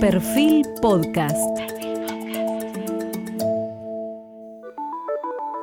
[0.00, 1.36] Perfil Podcast.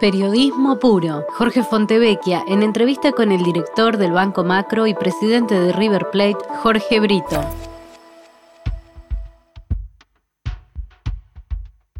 [0.01, 1.25] Periodismo puro.
[1.29, 6.37] Jorge Fontevecchia en entrevista con el director del Banco Macro y presidente de River Plate,
[6.61, 7.45] Jorge Brito.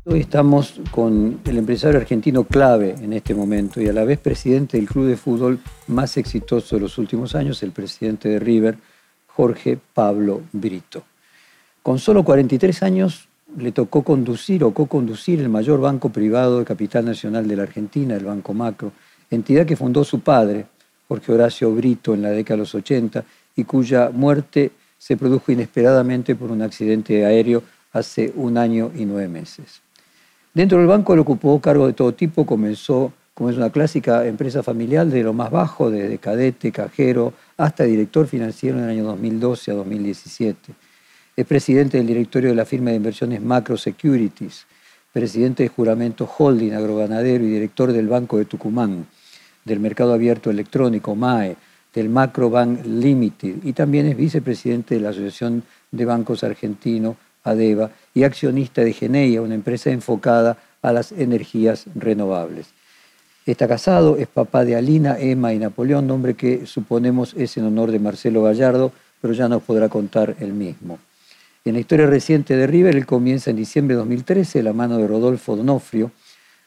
[0.04, 4.76] Hoy estamos con el empresario argentino clave en este momento y a la vez presidente
[4.76, 8.78] del club de fútbol más exitoso de los últimos años, el presidente de River,
[9.28, 11.04] Jorge Pablo Brito.
[11.86, 13.28] Con solo 43 años
[13.60, 18.16] le tocó conducir o co-conducir el mayor banco privado de capital nacional de la Argentina,
[18.16, 18.92] el Banco Macro,
[19.30, 20.66] entidad que fundó su padre,
[21.08, 23.24] Jorge Horacio Brito, en la década de los 80
[23.56, 27.62] y cuya muerte se produjo inesperadamente por un accidente aéreo
[27.94, 29.84] hace un año y nueve meses.
[30.56, 34.64] Dentro del banco le ocupó cargo de todo tipo, comenzó como es una clásica empresa
[34.64, 39.70] familiar de lo más bajo, desde cadete, cajero, hasta director financiero en el año 2012
[39.70, 40.74] a 2017.
[41.38, 44.66] Es presidente del directorio de la firma de inversiones Macro Securities,
[45.12, 49.06] presidente de Juramento Holding Agroganadero y director del Banco de Tucumán,
[49.66, 51.58] del Mercado Abierto Electrónico MAE,
[51.94, 57.92] del Macro Bank Limited y también es vicepresidente de la Asociación de Bancos Argentino ADEVA,
[58.14, 62.68] y accionista de Geneia, una empresa enfocada a las energías renovables.
[63.46, 67.92] Está casado, es papá de Alina, Emma y Napoleón, nombre que suponemos es en honor
[67.92, 70.98] de Marcelo Gallardo, pero ya nos podrá contar él mismo.
[71.68, 75.08] En la historia reciente de River, él comienza en diciembre de 2013 la mano de
[75.08, 76.12] Rodolfo Donofrio,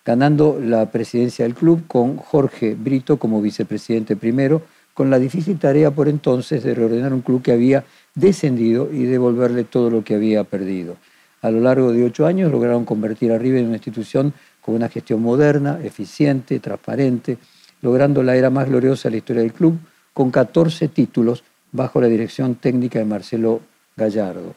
[0.05, 4.61] ganando la presidencia del club con Jorge Brito como vicepresidente primero,
[4.95, 7.85] con la difícil tarea por entonces de reordenar un club que había
[8.17, 10.97] descendido y devolverle todo lo que había perdido.
[11.43, 14.89] A lo largo de ocho años lograron convertir a River en una institución con una
[14.89, 17.39] gestión moderna, eficiente, transparente,
[17.83, 19.79] logrando la era más gloriosa de la historia del club,
[20.13, 23.61] con 14 títulos bajo la dirección técnica de Marcelo
[23.97, 24.57] Gallardo.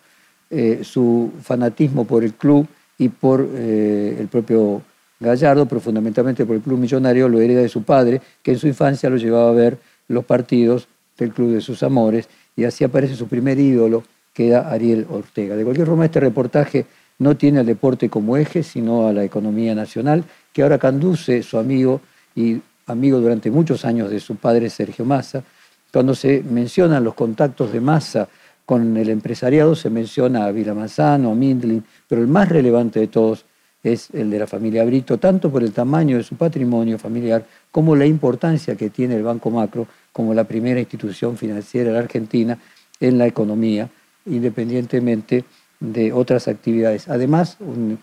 [0.54, 4.82] Eh, su fanatismo por el club y por eh, el propio
[5.18, 8.68] Gallardo, pero fundamentalmente por el club millonario, lo hereda de su padre, que en su
[8.68, 9.78] infancia lo llevaba a ver
[10.10, 12.28] los partidos del club de sus amores
[12.58, 14.04] y así aparece su primer ídolo,
[14.34, 15.56] que era Ariel Ortega.
[15.56, 16.86] De cualquier forma, este reportaje
[17.20, 21.60] no tiene al deporte como eje, sino a la economía nacional, que ahora conduce su
[21.60, 22.02] amigo
[22.36, 25.44] y amigo durante muchos años de su padre Sergio Massa.
[25.94, 28.28] Cuando se mencionan los contactos de Massa
[28.72, 33.08] con el empresariado, se menciona a Vila Manzano, a Mindlin, pero el más relevante de
[33.08, 33.44] todos
[33.84, 37.98] es el de la familia Brito, tanto por el tamaño de su patrimonio familiar como
[37.98, 42.58] la importancia que tiene el Banco Macro como la primera institución financiera de la Argentina
[43.02, 43.90] en la economía,
[44.26, 45.44] independientemente
[45.82, 47.10] de otras actividades.
[47.10, 48.00] Además, un,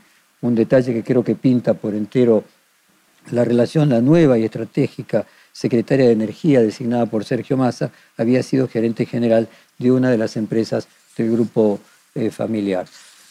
[0.54, 2.44] detalle que creo que pinta por entero
[3.30, 8.68] la relación, la nueva y estratégica secretaria de Energía designada por Sergio Massa, había sido
[8.68, 9.48] gerente general
[9.78, 11.80] de una de las empresas del grupo
[12.14, 12.86] eh, familiar.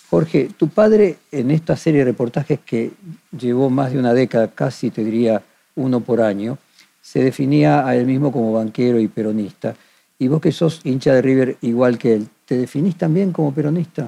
[0.10, 2.92] Jorge, tu padre en esta serie de reportajes que
[3.38, 5.42] llevó más de una década, casi te diría
[5.76, 6.58] uno por año,
[7.02, 9.76] se definía a él mismo como banquero y peronista.
[10.20, 14.08] Y vos que sos hincha de River igual que él, ¿te definís también como peronista?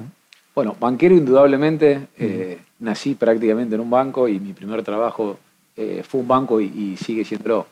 [0.54, 2.08] Bueno, banquero indudablemente.
[2.18, 5.38] Eh, nací prácticamente en un banco y mi primer trabajo
[5.76, 7.66] eh, fue un banco y, sigue siendo.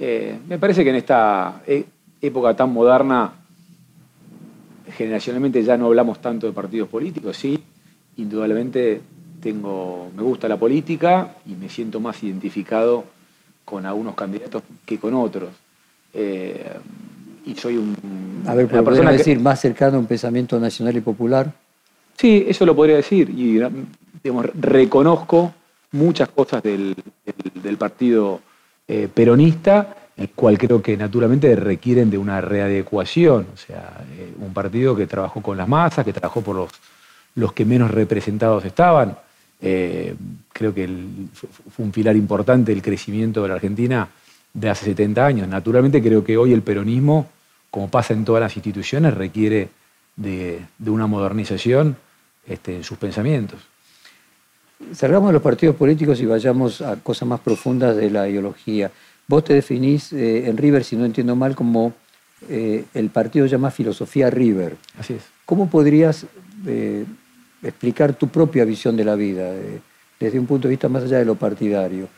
[0.00, 1.62] Eh, me parece que en esta
[2.20, 3.32] época tan moderna,
[4.96, 7.62] generacionalmente ya no hablamos tanto de partidos políticos, sí.
[8.16, 9.00] Indudablemente
[9.40, 13.04] tengo, me gusta la política y me siento más identificado
[13.64, 15.50] con algunos candidatos que con otros.
[16.14, 18.42] y soy un.
[18.46, 21.52] A ver, ¿podría decir más cercano a un pensamiento nacional y popular?
[22.20, 23.30] Sí, eso lo podría decir.
[23.30, 23.60] Y
[24.54, 25.54] reconozco
[25.92, 26.94] muchas cosas del,
[27.78, 28.40] partido
[28.92, 33.46] eh, peronista, el cual creo que naturalmente requieren de una readecuación.
[33.54, 36.70] O sea, eh, un partido que trabajó con las masas, que trabajó por los,
[37.36, 39.16] los que menos representados estaban.
[39.62, 40.16] Eh,
[40.52, 40.88] creo que
[41.70, 44.08] fue un pilar importante del crecimiento de la Argentina
[44.52, 45.46] de hace 70 años.
[45.46, 47.28] Naturalmente creo que hoy el peronismo,
[47.70, 49.68] como pasa en todas las instituciones, requiere
[50.16, 51.96] de, de una modernización
[52.44, 53.69] este, en sus pensamientos.
[54.94, 58.90] Cerramos los partidos políticos y vayamos a cosas más profundas de la ideología.
[59.28, 61.92] Vos te definís eh, en River, si no entiendo mal, como
[62.48, 64.76] eh, el partido llama Filosofía River.
[64.98, 65.22] Así es.
[65.44, 66.26] ¿Cómo podrías
[66.66, 67.04] eh,
[67.62, 69.52] explicar tu propia visión de la vida
[70.18, 72.08] desde un punto de vista más allá de lo partidario?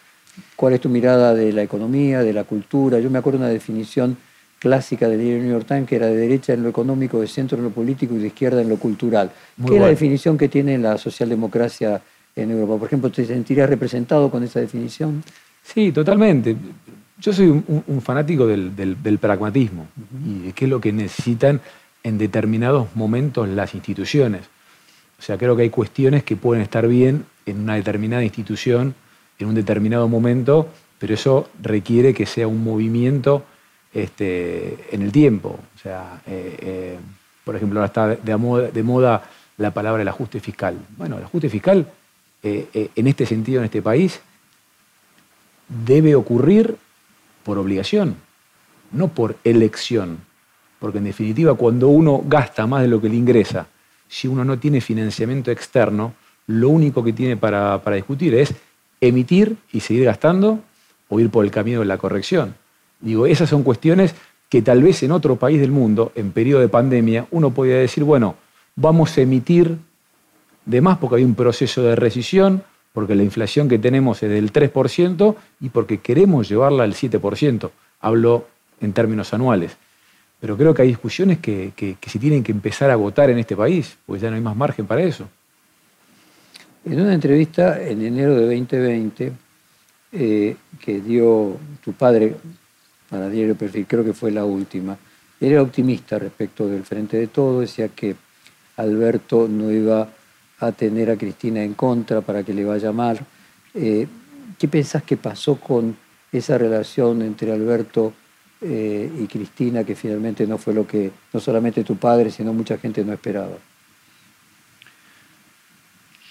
[0.56, 3.00] ¿Cuál es tu mirada de la economía, de la cultura?
[3.00, 4.16] Yo me acuerdo una definición
[4.58, 7.64] clásica del New York Times, que era de derecha en lo económico, de centro en
[7.64, 9.32] lo político y de izquierda en lo cultural.
[9.66, 12.00] ¿Qué es la definición que tiene la socialdemocracia
[12.36, 12.78] en Europa?
[12.78, 15.22] Por ejemplo, ¿te sentirías representado con esa definición?
[15.62, 16.56] Sí, totalmente.
[17.18, 19.86] Yo soy un, fanático del, pragmatismo
[20.26, 21.60] y de qué es lo que necesitan
[22.02, 24.42] en determinados momentos las instituciones.
[25.18, 28.94] O sea, creo que hay cuestiones que pueden estar bien en una determinada institución,
[29.38, 30.68] en un determinado momento,
[30.98, 33.44] pero eso requiere que sea un movimiento
[33.94, 35.60] este, en el tiempo.
[35.76, 36.98] O sea, eh, eh,
[37.44, 38.16] por ejemplo, ahora está
[38.72, 39.22] de moda,
[39.58, 40.76] la palabra el ajuste fiscal.
[40.96, 41.86] Bueno, el ajuste fiscal,
[42.42, 44.20] eh, en este sentido, en este país,
[45.68, 46.76] debe ocurrir
[47.44, 48.16] por obligación,
[48.90, 50.18] no por elección.
[50.78, 53.66] Porque en definitiva, cuando uno gasta más de lo que le ingresa,
[54.08, 56.14] si uno no tiene financiamiento externo,
[56.46, 58.54] lo único que tiene para, para discutir es
[59.00, 60.60] emitir y seguir gastando
[61.08, 62.54] o ir por el camino de la corrección.
[63.00, 64.14] Digo, esas son cuestiones
[64.48, 68.04] que tal vez en otro país del mundo, en periodo de pandemia, uno podría decir,
[68.04, 68.34] bueno,
[68.76, 69.78] vamos a emitir
[70.64, 72.62] de más porque hay un proceso de rescisión,
[72.92, 77.70] porque la inflación que tenemos es del 3% y porque queremos llevarla al 7%.
[78.00, 78.46] Hablo
[78.80, 79.76] en términos anuales.
[80.40, 83.56] Pero creo que hay discusiones que, que, se tienen que empezar a votar en este
[83.56, 85.28] país, pues ya no hay más margen para eso.
[86.84, 89.32] En una entrevista en enero de 2020
[90.10, 92.34] eh, que dio tu padre
[93.08, 94.98] para Diario Perfil, creo que fue la última.
[95.40, 98.16] Era optimista respecto del frente de todo, decía que
[98.76, 100.08] Alberto no iba
[100.66, 103.20] a tener a Cristina en contra para que le vaya mal.
[103.74, 104.06] Eh,
[104.58, 105.96] ¿Qué pensás que pasó con
[106.30, 108.12] esa relación entre Alberto
[108.60, 112.78] eh, y Cristina, que finalmente no fue lo que no solamente tu padre, sino mucha
[112.78, 113.56] gente no esperaba?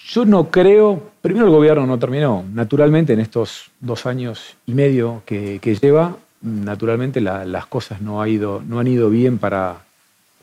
[0.08, 5.22] Yo no creo, primero el gobierno no terminó, naturalmente en estos dos años y medio
[5.24, 9.84] que lleva, naturalmente las cosas no, ha ido, no han ido bien para,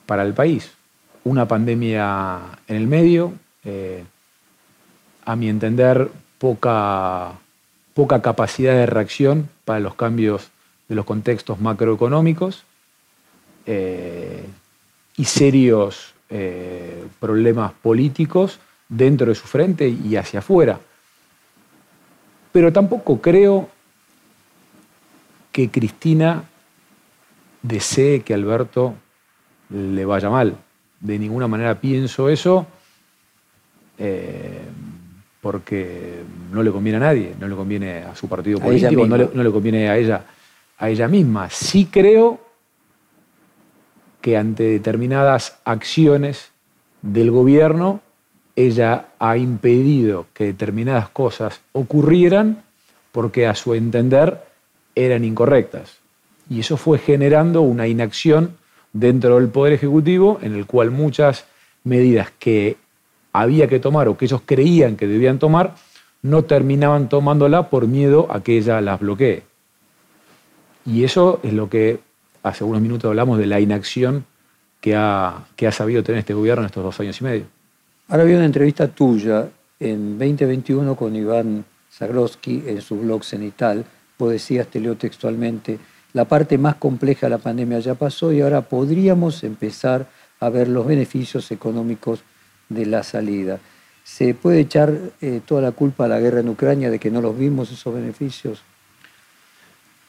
[0.06, 0.71] para el país.
[1.24, 3.33] Una pandemia en el medio,
[3.65, 4.03] eh,
[5.25, 7.33] a mi entender, poca,
[7.94, 10.50] poca capacidad de reacción para los cambios
[10.88, 12.63] de los contextos macroeconómicos
[13.65, 14.44] eh,
[15.17, 20.79] y serios eh, problemas políticos dentro de su frente y hacia afuera.
[22.51, 23.69] Pero tampoco creo
[25.51, 26.44] que Cristina
[27.62, 28.95] desee que Alberto
[29.69, 30.55] le vaya mal.
[31.00, 32.65] De ninguna manera pienso eso
[34.00, 34.62] eh,
[35.42, 39.51] porque no le conviene a nadie, no le conviene a su partido político, no le,
[39.51, 40.25] conviene a ella,
[40.78, 41.50] a ella misma.
[41.50, 42.40] Sí creo
[44.22, 46.51] que ante determinadas acciones
[47.01, 48.01] del gobierno,
[48.56, 52.63] ella ha impedido que determinadas cosas ocurrieran
[53.12, 54.44] porque a su entender
[54.96, 56.00] eran incorrectas.
[56.50, 58.57] Y eso fue generando una inacción
[58.92, 61.46] dentro del Poder Ejecutivo en el cual muchas
[61.84, 62.78] medidas que
[63.41, 65.75] había que tomar o que ellos creían que debían tomar,
[66.21, 69.44] no terminaban tomándola por miedo a que ella las bloquee.
[70.86, 72.00] Y eso es lo que
[72.44, 74.25] hace unos minutos hablamos de la inacción
[74.81, 77.45] que ha, que ha sabido tener este gobierno en estos dos años y medio.
[78.07, 79.47] Ahora había una entrevista tuya
[79.80, 83.86] en 2021 con Iván Zagroski en su blog Cenital,
[84.18, 85.80] vos decías, te leo textualmente,
[86.13, 90.07] la parte más compleja de la pandemia ya pasó y ahora podríamos empezar
[90.39, 92.24] a ver los beneficios económicos
[92.69, 93.60] de la salida.
[94.04, 97.21] ¿Se puede echar eh, toda la culpa a la guerra en Ucrania de que no
[97.21, 98.62] los vimos esos beneficios?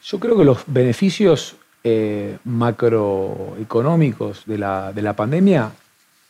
[0.03, 5.71] Yo creo que los beneficios eh, macroeconómicos de la, de la, pandemia,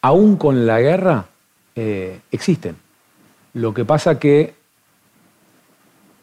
[0.02, 1.28] aún con la guerra,
[1.76, 2.76] eh, existen.
[3.54, 4.54] Lo que pasa que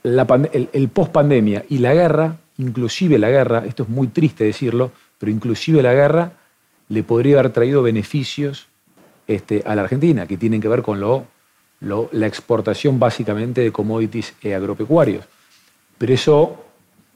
[0.02, 5.82] el, post-pandemia y la guerra, inclusive la guerra, esto es muy triste decirlo, pero inclusive
[5.82, 6.32] la guerra
[6.88, 8.66] le podría haber traído beneficios
[9.28, 11.26] este, a la Argentina, que tienen que ver con lo,
[11.80, 15.24] la exportación básicamente de commodities eh, agropecuarios.
[15.98, 16.64] Pero eso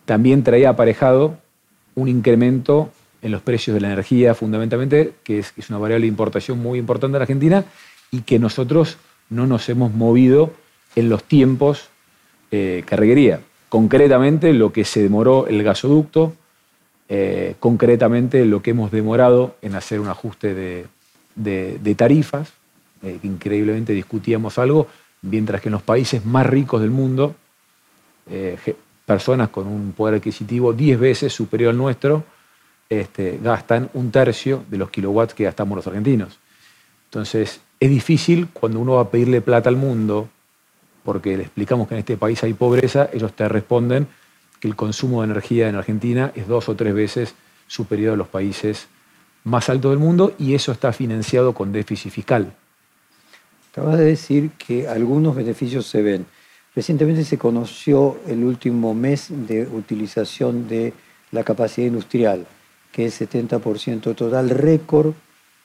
[0.05, 1.39] también traía aparejado
[1.95, 2.91] un incremento
[3.23, 7.17] en los precios de la energía, fundamentalmente, que es, una variable de importación muy importante
[7.17, 7.65] en la Argentina
[8.11, 8.99] y que nosotros
[9.31, 10.53] no nos hemos movido
[10.97, 11.89] en los tiempos
[12.51, 13.41] eh, carreguería.
[13.71, 16.35] Concretamente lo que se demoró el gasoducto,
[17.09, 20.87] eh, concretamente lo que hemos demorado en hacer un ajuste de,
[21.97, 22.53] tarifas,
[23.03, 24.89] eh, increíblemente discutíamos algo,
[25.23, 27.35] mientras que en los países más ricos del mundo,
[29.05, 32.25] personas con un poder adquisitivo 10 veces superior al nuestro,
[32.89, 36.39] este, gastan un tercio de los kilowatts que gastamos los argentinos.
[37.07, 40.29] Entonces, es difícil cuando uno va a pedirle plata al mundo
[41.05, 44.07] porque le explicamos que en este país hay pobreza, ellos te responden
[44.61, 47.35] que el consumo de energía en Argentina es dos o tres veces
[47.67, 48.87] superior a los países
[49.45, 52.55] más altos del mundo y eso está financiado con déficit fiscal.
[53.73, 56.27] Acabas de decir que algunos beneficios se ven.
[56.75, 60.93] Recientemente se conoció el último mes de utilización de
[61.31, 62.47] la capacidad industrial,
[62.93, 65.15] que es 70% total, récord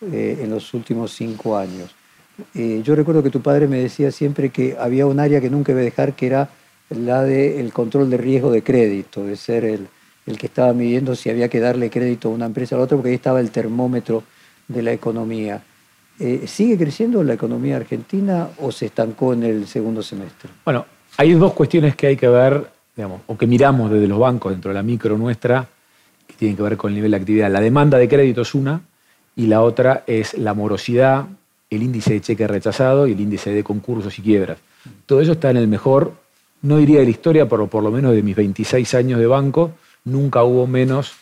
[0.02, 1.94] eh, en los últimos cinco años.
[2.54, 5.72] Eh, yo recuerdo que tu padre me decía siempre que había un área que nunca
[5.72, 6.50] iba a dejar, que era
[6.90, 9.88] la del control de riesgo de crédito, de ser el,
[10.28, 12.98] el, que estaba midiendo si había que darle crédito a una empresa a la otra,
[12.98, 14.24] porque ahí estaba el termómetro
[14.68, 15.62] de la economía.
[16.20, 20.50] Eh, ¿Sigue creciendo la economía argentina o se estancó en el segundo semestre?
[20.66, 20.86] Bueno,
[21.18, 24.70] hay dos cuestiones que hay que ver, digamos, o que miramos desde los bancos dentro
[24.70, 25.68] de la micro nuestra,
[26.26, 27.52] que tienen que ver con el nivel de actividad.
[27.52, 28.82] La demanda de crédito es una,
[29.36, 31.28] y la otra es la morosidad,
[31.70, 34.58] el índice de cheque rechazado y el índice de concursos y quiebras.
[35.06, 36.14] Todo eso está en el mejor,
[36.62, 39.72] no diría de la historia, pero por lo menos de mis 26 años de banco,
[40.08, 41.14] nunca hubo menos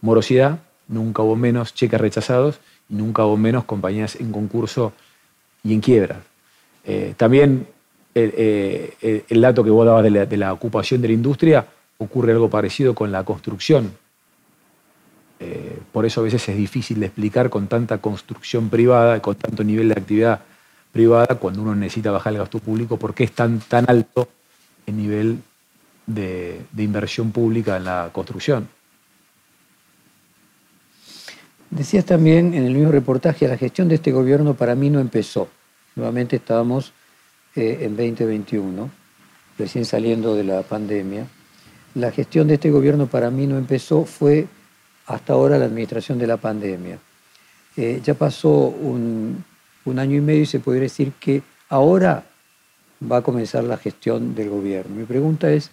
[0.00, 4.92] morosidad, nunca hubo menos cheques rechazados y nunca hubo menos compañías en concurso
[5.62, 6.20] y en quiebra.
[6.84, 7.66] Eh, también
[8.14, 11.66] eh, el dato que vos dabas de la, de la, ocupación de la industria,
[11.98, 13.92] ocurre algo parecido con la construcción.
[15.40, 19.64] Eh, por eso a veces es difícil de explicar con tanta construcción privada, con tanto
[19.64, 20.40] nivel de actividad
[20.92, 24.28] privada, cuando uno necesita bajar el gasto público, por qué es tan, tan alto
[24.86, 25.38] el nivel
[26.06, 28.68] de, inversión pública en la construcción.
[31.70, 35.48] Decías también en el mismo reportaje, la gestión de este gobierno para mí no empezó.
[35.96, 36.92] Nuevamente estábamos
[37.56, 38.90] eh, en 2021,
[39.58, 41.26] recién saliendo de la pandemia.
[41.94, 44.46] La gestión de este gobierno para mí no empezó, fue
[45.06, 46.98] hasta ahora la administración de la pandemia.
[47.76, 49.44] Eh, ya pasó un,
[49.84, 52.24] un año y medio y se podría decir que ahora
[53.10, 54.94] va a comenzar la gestión del gobierno.
[54.94, 55.70] Mi pregunta es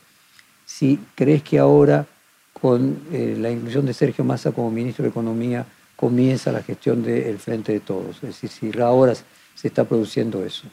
[0.72, 2.06] si crees que ahora,
[2.54, 5.66] con eh, la inclusión de Sergio Massa como ministro de Economía,
[5.98, 8.16] comienza la gestión del Frente de Todos.
[8.24, 10.64] Es decir, si ahora se está produciendo eso.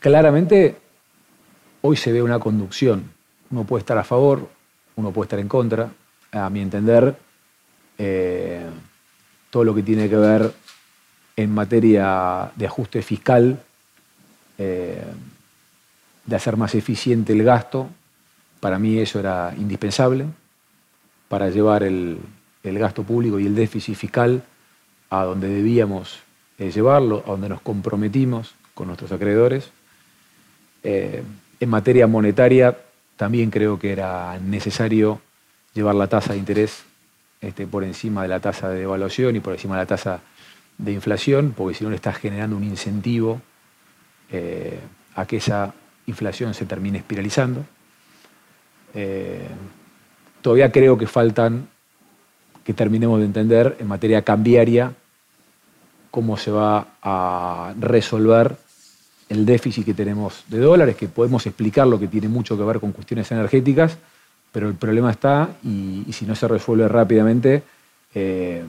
[0.00, 0.76] Claramente,
[1.82, 3.04] hoy se ve una conducción.
[3.50, 4.48] Uno puede estar a favor,
[4.96, 5.88] uno puede estar en contra.
[6.32, 7.14] A mi entender,
[7.96, 8.66] eh,
[9.50, 10.52] todo lo que tiene que ver
[11.36, 13.62] en materia de ajuste fiscal,
[14.58, 15.04] eh,
[16.26, 17.88] de hacer más eficiente el gasto,
[18.64, 20.24] para mí eso era indispensable
[21.28, 22.16] para llevar el,
[22.62, 24.42] el gasto público y el déficit fiscal
[25.10, 26.20] a donde debíamos
[26.56, 29.68] eh, llevarlo, a donde nos comprometimos con nuestros acreedores.
[30.82, 31.22] Eh,
[31.60, 32.74] en materia monetaria
[33.18, 35.20] también creo que era necesario
[35.74, 36.84] llevar la tasa de interés
[37.42, 40.20] este, por encima de la tasa de devaluación y por encima de la tasa
[40.78, 43.42] de inflación, porque si no le estás generando un incentivo
[44.32, 44.80] eh,
[45.16, 45.74] a que esa
[46.06, 47.66] inflación se termine espiralizando.
[50.40, 51.68] Todavía creo que faltan
[52.64, 54.92] que terminemos de entender en materia cambiaria
[56.10, 58.56] cómo se va a resolver
[59.28, 62.78] el déficit que tenemos de dólares, que podemos explicar lo que tiene mucho que ver
[62.78, 63.98] con cuestiones energéticas,
[64.52, 67.62] pero el problema está y, si no se resuelve rápidamente,
[68.14, 68.62] eh,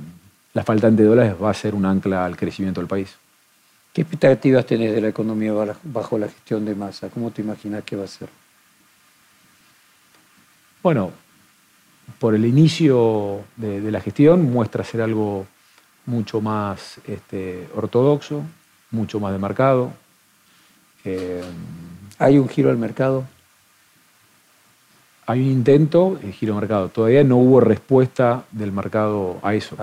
[0.53, 3.15] la faltante de dólares va a ser un ancla al crecimiento del país.
[3.93, 5.53] ¿Qué expectativas tenés de la economía
[5.83, 7.09] bajo la gestión de masa?
[7.09, 8.29] ¿Cómo te imaginas que va a ser?
[10.85, 11.11] Bueno,
[12.19, 15.47] por el inicio de, de la gestión muestra ser algo
[16.05, 18.43] mucho más este, ortodoxo,
[18.91, 19.93] mucho más de mercado.
[21.03, 21.41] Eh,
[22.19, 23.25] ¿Hay un giro al mercado?
[25.25, 26.89] Hay un intento de giro al mercado.
[26.89, 29.75] Todavía no hubo respuesta del mercado a eso.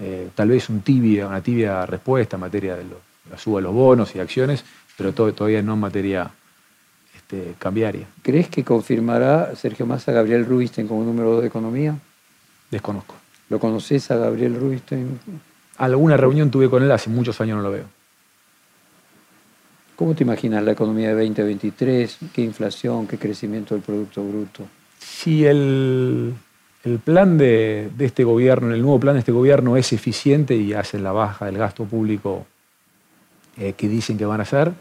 [0.00, 2.84] Eh, tal vez un tibia, una tibia respuesta en materia de
[3.30, 4.64] la suba de los bonos y acciones,
[4.96, 6.28] pero todavía no en materia
[7.28, 8.06] este, cambiaria.
[8.22, 11.98] ¿Crees que confirmará Sergio Massa a Gabriel Rubinstein como número 2 de economía?
[12.70, 13.16] Desconozco.
[13.48, 15.18] ¿Lo conoces a Gabriel Rubinstein?
[15.78, 17.84] Alguna reunión tuve con él, hace muchos años no lo veo.
[19.96, 22.18] ¿Cómo te imaginas la economía de 2023?
[22.32, 23.08] ¿Qué inflación?
[23.08, 24.64] ¿Qué crecimiento del Producto Bruto?
[25.00, 26.32] Si el,
[26.84, 30.74] el plan de, de, este gobierno, el nuevo plan de este gobierno es eficiente y
[30.74, 32.46] hace la baja del gasto público
[33.56, 34.72] eh, que dicen que van a hacer,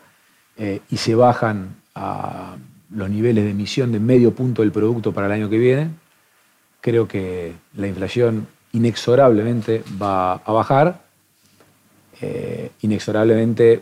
[0.58, 2.56] eh, y se bajan a
[2.92, 5.90] los niveles de emisión de medio punto del producto para el año que viene,
[6.82, 11.02] creo que la inflación inexorablemente va a bajar,
[12.22, 13.82] eh, inexorablemente,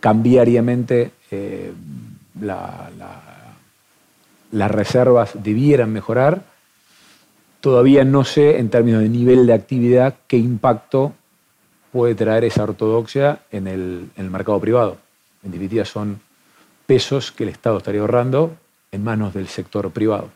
[0.00, 1.72] cambiariamente, eh,
[2.40, 2.90] la,
[4.52, 6.44] las reservas debieran mejorar.
[7.60, 11.12] Todavía no sé, en términos de nivel de actividad, qué impacto
[11.90, 14.98] puede traer esa ortodoxia en el, en el mercado privado.
[15.42, 16.20] En definitiva, son
[16.86, 18.56] pesos que el Estado estaría ahorrando
[18.92, 20.30] en manos del sector privado.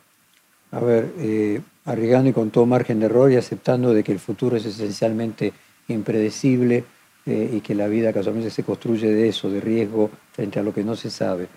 [0.73, 4.19] A ver, eh, arriesgando y con todo margen de error y aceptando de que el
[4.19, 5.53] futuro es esencialmente
[5.89, 6.85] impredecible
[7.25, 10.75] eh, y que la vida casualmente se construye de eso, de riesgo frente a lo
[10.75, 11.49] que no se sabe.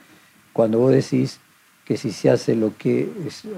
[0.54, 1.40] Cuando vos decís
[1.86, 3.10] que si se hace lo que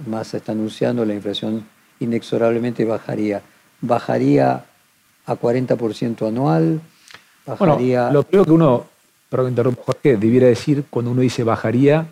[0.07, 1.65] Massa está anunciando, la inflación
[1.99, 3.41] inexorablemente bajaría,
[3.81, 4.65] ¿bajaría
[5.25, 6.81] a 40% anual?
[7.45, 8.03] Bajaría...
[8.03, 8.85] Bueno, lo primero que uno
[9.33, 12.05] perdón, interrumpo, Jorge, debiera decir cuando uno dice bajaría,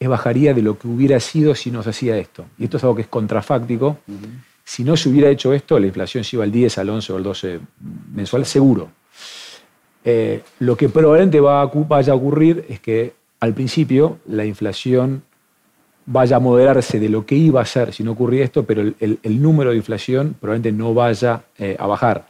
[0.00, 2.44] es bajaría de lo que hubiera sido si no se hacía esto.
[2.58, 3.98] Y esto es algo que es contrafáctico.
[4.64, 7.16] Si no se hubiera hecho esto, la inflación se iba al 10, al 11 o
[7.18, 7.60] al 12
[8.16, 8.90] mensual, seguro.
[10.04, 15.22] Eh, lo que probablemente va a, vaya a ocurrir es que al principio la inflación
[16.04, 19.40] vaya a moderarse de lo que iba a ser si no ocurría esto, pero el,
[19.40, 22.26] número de inflación probablemente no vaya eh, a bajar.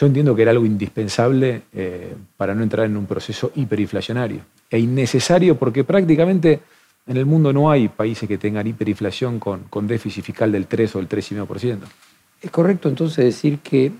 [0.00, 4.40] Yo entiendo que era algo indispensable eh, para no entrar en un proceso hiperinflacionario.
[4.70, 6.58] E innecesario porque prácticamente
[7.06, 11.00] en el mundo no hay países que tengan hiperinflación con, déficit fiscal del 3 o
[11.00, 11.80] el 3,5%.
[12.40, 13.92] ¿Es correcto entonces decir que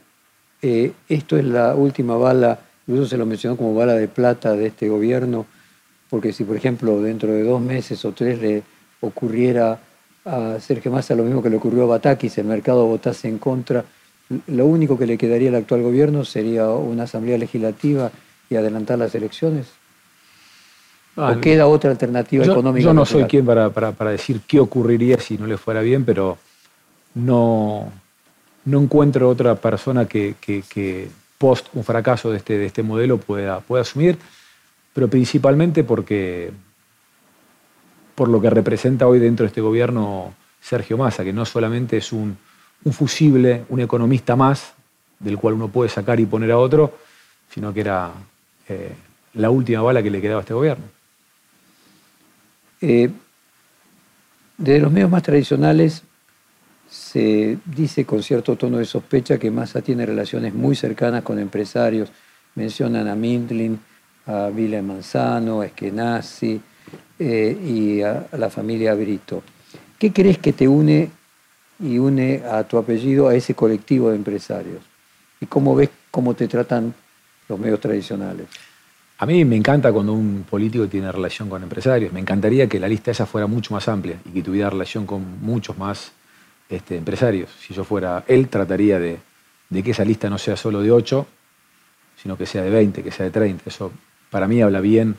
[0.63, 4.69] eh, esto es la última bala, incluso se lo mencionó como bala de plata de
[4.69, 5.45] este gobierno?
[6.09, 8.63] Porque si, por ejemplo, dentro de dos meses o tres le
[9.03, 9.79] ocurriera
[10.25, 13.85] a Sergio Massa lo mismo que le ocurrió a Batakis, el mercado votase en contra,
[14.47, 18.11] lo único que le quedaría al actual gobierno sería una asamblea legislativa
[18.49, 19.67] y adelantar las elecciones.
[21.17, 22.85] ¿O ah, queda otra alternativa económica?
[22.85, 26.39] Yo no soy quien para, decir qué ocurriría si no le fuera bien, pero
[27.15, 27.93] no,
[28.65, 30.35] no encuentro otra persona que,
[31.37, 34.19] post un fracaso de este, de este modelo pueda, pueda asumir
[34.93, 36.51] pero principalmente porque
[38.15, 42.13] por lo que representa hoy dentro de este gobierno Sergio Massa, que no solamente es
[42.13, 42.37] un,
[42.91, 44.73] fusible, un economista más,
[45.19, 46.95] del cual uno puede sacar y poner a otro,
[47.53, 48.11] sino que era
[48.69, 48.93] eh,
[49.35, 50.85] la última bala que le quedaba a este gobierno.
[52.81, 53.11] Eh,
[54.57, 56.03] desde los medios más tradicionales
[56.89, 62.11] se dice con cierto tono de sospecha que Massa tiene relaciones muy cercanas con empresarios.
[62.55, 63.79] Mencionan a Mindlin,
[64.27, 66.61] a Vila Manzano, a Eskenazi
[67.19, 69.43] eh, y a, la familia Brito.
[69.99, 71.11] ¿Qué crees que te une
[71.81, 74.83] y une a tu apellido a ese colectivo de empresarios?
[75.41, 76.95] ¿Y cómo ves cómo te tratan
[77.49, 78.47] los medios tradicionales?
[79.19, 82.13] A mí me encanta cuando un político tiene relación con empresarios.
[82.13, 85.43] Me encantaría que la lista esa fuera mucho más amplia y que tuviera relación con
[85.43, 86.13] muchos más
[86.71, 87.51] este, empresarios.
[87.61, 89.19] Si yo fuera él, trataría de,
[89.69, 91.27] de, que esa lista no sea solo de 8,
[92.23, 93.65] sino que sea de 20, que sea de 30.
[93.67, 93.93] Eso
[94.31, 95.17] para mí habla bien,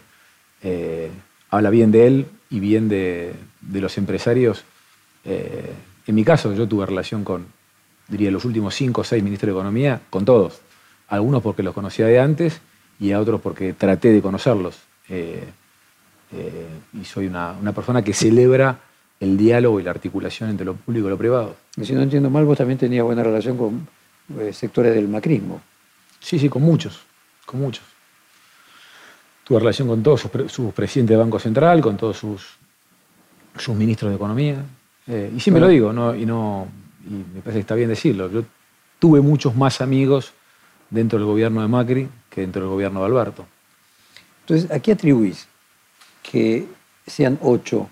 [0.63, 1.11] eh,
[1.49, 3.35] habla bien de él y bien de,
[3.71, 4.63] los empresarios.
[5.25, 5.73] Eh,
[6.11, 7.47] en mi caso, yo tuve relación con,
[8.07, 10.61] diría, los últimos cinco o seis ministros de Economía, con todos.
[11.07, 12.61] Algunos porque los conocía de antes
[12.99, 14.77] y a otros porque traté de conocerlos.
[15.09, 15.47] Eh,
[16.93, 18.79] y soy una, persona que celebra
[19.19, 21.55] el diálogo y la articulación entre lo público y lo privado.
[21.75, 23.87] Y si no entiendo mal, vos también tenías buena relación con
[24.53, 25.61] sectores del macrismo.
[26.19, 27.01] Sí, sí, con muchos,
[27.45, 27.83] con muchos
[29.51, 32.55] tuve relación con todos sus, presidentes de Banco Central, con todos sus,
[33.57, 34.63] sus ministros de Economía.
[35.07, 36.15] Eh, y siempre lo digo, ¿no?
[36.15, 36.67] y, no,
[37.05, 38.29] y me parece que está bien decirlo.
[38.29, 38.43] Yo
[38.99, 40.33] tuve muchos más amigos
[40.89, 43.45] dentro del gobierno de Macri que dentro del gobierno de Alberto.
[44.41, 45.47] Entonces, ¿a qué atribuís
[46.21, 46.67] que
[47.05, 47.89] sean ocho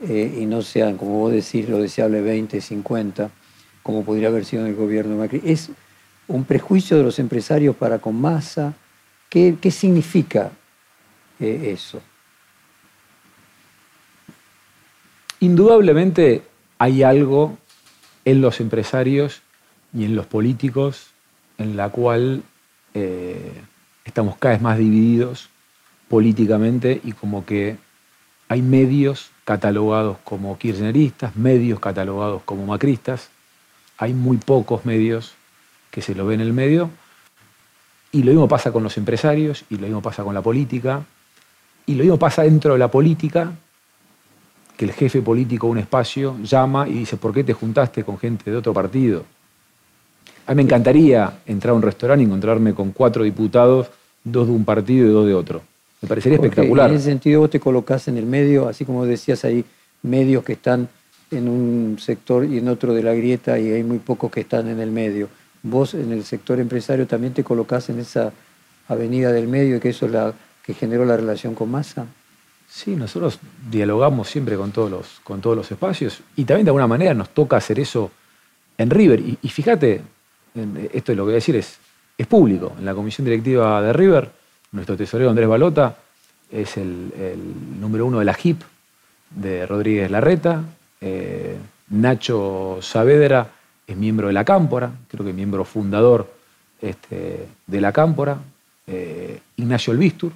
[0.00, 3.30] eh, y no sean, como vos decís, lo deseable 20, 50,
[3.82, 5.42] como podría haber sido en el gobierno de Macri?
[5.44, 5.70] ¿Es
[6.28, 8.74] un prejuicio de los empresarios para con masa?
[9.28, 10.50] ¿Qué, significa
[11.38, 12.02] eh, eso?
[15.40, 16.42] Indudablemente
[16.78, 17.58] hay algo
[18.24, 19.42] en los empresarios
[19.94, 21.08] y en los políticos
[21.58, 22.42] en la cual
[22.94, 23.52] eh,
[24.04, 25.48] estamos cada vez más divididos
[26.08, 27.76] políticamente y como que
[28.48, 33.30] hay medios catalogados como kirchneristas, medios catalogados como macristas,
[33.96, 35.34] hay muy pocos medios
[35.90, 36.90] que se lo ven en el medio.
[38.12, 41.04] Y lo mismo pasa con los empresarios, y lo mismo pasa con la política,
[41.86, 43.52] y lo mismo pasa dentro de la política,
[44.80, 48.16] que el jefe político de un espacio llama y dice, ¿por qué te juntaste con
[48.16, 49.26] gente de otro partido?
[50.46, 53.88] A mí me encantaría entrar a un restaurante y encontrarme con cuatro diputados,
[54.24, 55.60] dos de un partido y dos de otro.
[56.00, 56.88] Me parecería espectacular.
[56.88, 59.62] En ese sentido vos te colocás en el medio, así como decías ahí,
[60.02, 60.88] medios que están
[61.30, 64.66] en un sector y en otro de la grieta y hay muy pocos que están
[64.68, 65.28] en el medio
[65.62, 68.32] vos en el sector empresario también te colocás en esa
[68.88, 70.32] avenida del medio y que eso es la
[70.64, 72.06] que generó la relación con Massa?
[72.70, 76.86] Sí, nosotros dialogamos siempre con todos los, con todos los espacios y también de alguna
[76.86, 78.12] manera nos toca hacer eso
[78.78, 79.20] en River.
[79.20, 80.00] Y, fíjate,
[80.92, 81.78] esto es lo que voy a decir, es,
[82.16, 82.72] es público.
[82.78, 84.30] En la comisión directiva de River,
[84.70, 85.96] nuestro tesorero Andrés Balota
[86.50, 87.10] es el,
[87.80, 88.62] número uno de la HIP
[89.30, 90.62] de Rodríguez Larreta,
[91.00, 91.56] eh,
[91.88, 93.48] Nacho Saavedra
[93.84, 96.32] es miembro de la Cámpora, creo que miembro fundador
[96.80, 98.38] este, de la Cámpora.
[98.86, 100.32] Eh, Ignacio Albistur,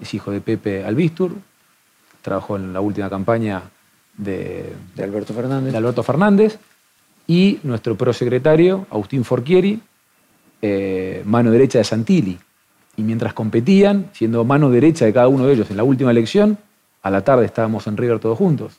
[0.00, 1.32] es hijo de Pepe Albistur,
[2.22, 3.62] trabajó en la última campaña
[4.16, 5.72] de, Alberto Fernández.
[5.72, 6.58] De Alberto Fernández.
[7.26, 9.80] Y nuestro prosecretario, Agustín Forchieri,
[10.60, 12.38] eh, mano derecha de Santilli.
[12.96, 16.58] Y mientras competían, siendo mano derecha de cada uno de ellos en la última elección,
[17.02, 18.78] a la tarde estábamos en River todos juntos.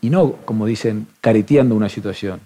[0.00, 2.40] Y no, como dicen, careteando una situación.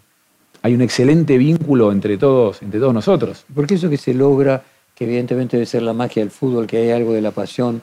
[0.62, 3.44] Hay un excelente vínculo entre todos, entre todos nosotros.
[3.53, 4.62] Porque eso que se logra,
[4.99, 7.81] que evidentemente debe ser la magia del fútbol, que hay algo de la pasión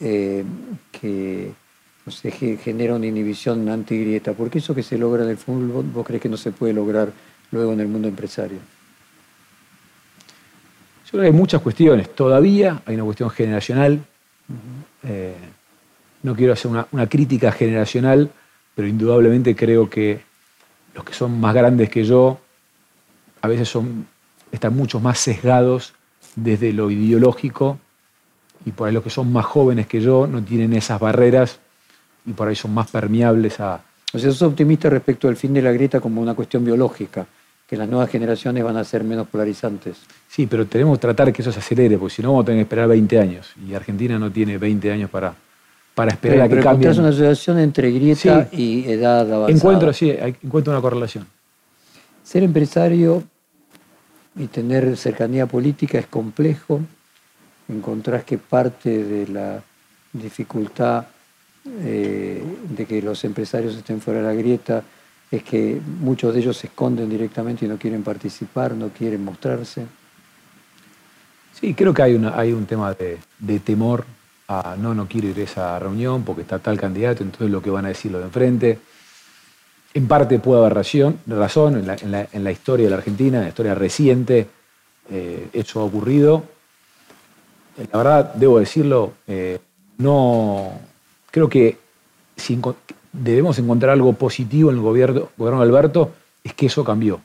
[0.00, 0.44] eh,
[1.00, 1.54] que
[2.62, 4.34] genera una inhibición antigrieta.
[4.34, 6.74] ¿Por qué eso que se logra en el fútbol vos crees que no se puede
[6.74, 7.10] lograr
[7.52, 8.58] luego en el mundo empresario?
[11.06, 12.14] Yo creo que hay muchas cuestiones.
[12.14, 14.04] Todavía hay una cuestión generacional.
[15.04, 15.34] Eh,
[16.22, 18.30] no quiero hacer una, crítica generacional,
[18.74, 20.20] pero indudablemente creo que
[20.94, 22.38] los que son más grandes que yo
[23.40, 24.06] a veces son,
[24.52, 25.94] están mucho más sesgados
[26.36, 27.78] desde lo ideológico
[28.64, 31.58] y por ahí los que son más jóvenes que yo no tienen esas barreras
[32.24, 33.80] y por ahí son más permeables a...
[34.14, 37.26] O sea, sos optimista respecto al fin de la grieta como una cuestión biológica
[37.66, 39.96] que las nuevas generaciones van a ser menos polarizantes.
[40.28, 42.58] Sí, pero tenemos que tratar que eso se acelere, porque si no vamos a tener
[42.58, 43.50] que esperar 20 años.
[43.66, 45.34] Y Argentina no tiene 20 años para,
[45.94, 46.90] para esperar a que cambie.
[46.90, 49.50] Es una asociación entre grieta y edad avanzada.
[49.50, 51.26] Encuentro, sí, encuentro una correlación.
[52.22, 53.24] Ser empresario
[54.36, 56.80] y tener cercanía política es complejo.
[57.68, 59.62] Encontrás que parte de la
[60.12, 61.06] dificultad
[61.64, 64.82] eh, de que los empresarios estén fuera de la grieta
[65.30, 69.86] es que muchos de ellos se esconden directamente y no quieren participar, no quieren mostrarse.
[71.58, 74.04] Sí, creo que hay, una, hay un tema de, temor
[74.48, 77.70] a no, no quiero ir a esa reunión porque está tal candidato, entonces lo que
[77.70, 78.78] van a decir los de enfrente.
[79.94, 83.74] En parte puede haber razón, razón en, la, historia de la Argentina, en la historia
[83.74, 84.48] reciente,
[85.10, 86.44] eh, eso ha ocurrido.
[87.92, 89.58] La verdad, debo decirlo, eh,
[89.98, 90.72] no
[91.30, 91.76] creo que
[92.36, 92.62] sin,
[93.12, 97.20] debemos encontrar algo positivo en el gobierno, gobierno de Alberto, es que eso cambió.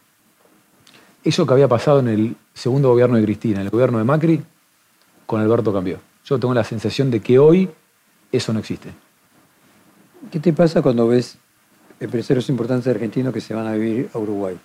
[1.23, 4.41] Eso que había pasado en el segundo gobierno de Cristina, en el gobierno de Macri,
[5.25, 5.99] con Alberto cambió.
[6.25, 7.69] Yo tengo la sensación de que hoy
[8.31, 8.89] eso no existe.
[10.31, 11.37] ¿Qué te pasa cuando ves
[11.99, 14.57] empresarios importantes argentinos que se van a vivir a Uruguay?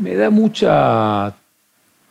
[0.00, 1.34] Me da mucha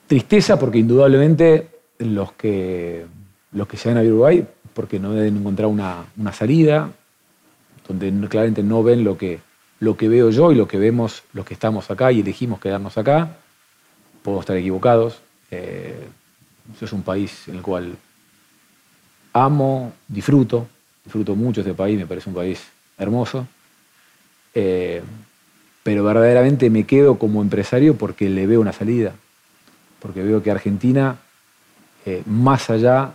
[0.08, 3.06] tristeza porque indudablemente los que,
[3.52, 6.92] los que se van a vivir a Uruguay porque no deben encontrar una, salida,
[7.88, 9.40] donde claramente no ven lo que,
[9.80, 12.98] lo que veo yo y lo que vemos los que estamos acá y elegimos quedarnos
[12.98, 13.38] acá.
[14.24, 15.20] Podemos estar equivocados.
[15.50, 16.08] Eh,
[16.80, 17.98] es un país en el cual
[19.34, 20.68] amo, disfruto,
[21.04, 22.62] disfruto mucho este país, me parece un país
[22.98, 23.48] hermoso.
[24.54, 25.02] Eh,
[25.84, 29.14] pero verdaderamente me quedo como empresario porque le veo una salida,
[30.00, 31.18] porque veo que Argentina,
[32.06, 33.14] eh, más allá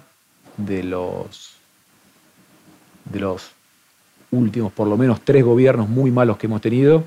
[0.57, 1.57] de los,
[3.05, 3.51] de los
[4.33, 7.05] últimos, por lo menos tres gobiernos muy malos que hemos tenido,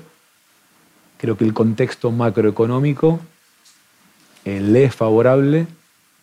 [1.18, 3.20] creo que el contexto macroeconómico
[4.46, 5.66] eh, le es favorable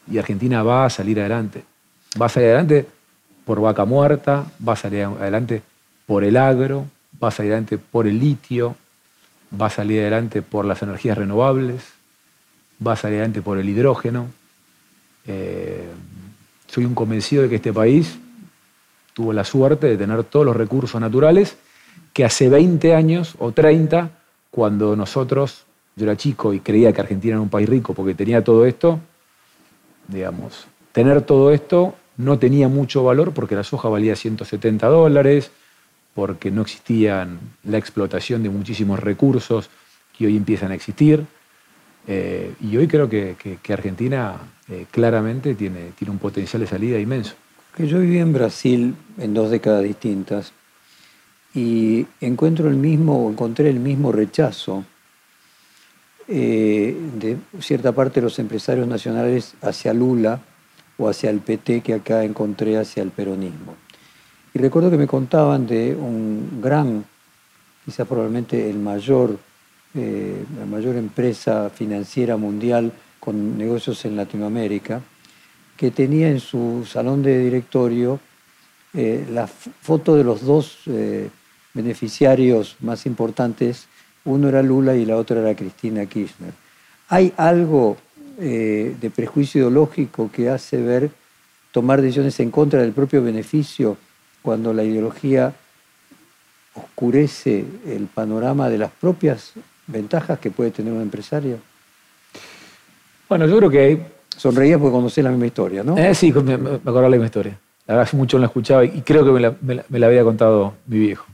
[0.09, 1.63] y Argentina va a salir adelante.
[2.19, 2.87] Va a salir adelante
[3.47, 5.61] por vaca muerta, va a salir adelante
[6.05, 6.85] por el agro,
[7.23, 8.75] va a salir adelante por el litio,
[9.59, 11.81] va a salir adelante por las energías renovables,
[12.85, 14.27] va a salir adelante por el hidrógeno.
[15.25, 15.87] Eh,
[16.67, 18.19] soy un convencido de que este país
[19.13, 21.55] tuvo la suerte de tener todos los recursos naturales
[22.11, 24.09] que hace 20 años o 30,
[24.51, 25.63] cuando nosotros,
[25.95, 28.99] yo era chico y creía que Argentina era un país rico porque tenía todo esto,
[30.09, 35.51] digamos, tener todo esto no tenía mucho valor porque la soja valía 170 dólares,
[36.13, 39.69] porque no existían la explotación de muchísimos recursos
[40.17, 41.25] que hoy empiezan a existir.
[42.07, 47.35] Eh, y hoy creo que Argentina eh, claramente tiene, tiene un potencial de salida inmenso.
[47.77, 50.51] Yo viví en Brasil en dos décadas distintas
[51.53, 54.83] y encuentro el mismo, encontré el mismo rechazo
[56.27, 60.41] eh, de cierta parte de los empresarios nacionales hacia Lula
[60.97, 63.75] o hacia el PT que acá encontré hacia el peronismo.
[64.53, 67.05] Y recuerdo que me contaban de un gran,
[67.85, 69.37] quizás probablemente el mayor,
[69.93, 75.01] eh, la mayor empresa financiera mundial con negocios en Latinoamérica,
[75.75, 78.19] que tenía en su salón de directorio
[78.93, 81.29] eh, la foto de los dos eh,
[81.73, 83.87] beneficiarios más importantes,
[84.25, 86.53] uno era Lula y la otra era Cristina Kirchner.
[87.09, 87.97] ¿Hay algo
[88.39, 91.09] eh, de prejuicio ideológico que hace ver
[91.71, 93.97] tomar decisiones en contra del propio beneficio
[94.41, 95.53] cuando la ideología
[96.73, 99.53] oscurece el panorama de las propias
[99.87, 101.57] ventajas que puede tener un empresario?
[103.27, 104.17] Bueno, yo creo que...
[104.35, 105.97] Sonreías porque conocés la misma historia, ¿no?
[105.97, 107.59] Eh, sí, me, me acordaba la misma historia.
[107.87, 110.99] La verdad, hace mucho no la escuchaba y creo que me la, había contado mi
[110.99, 111.25] viejo.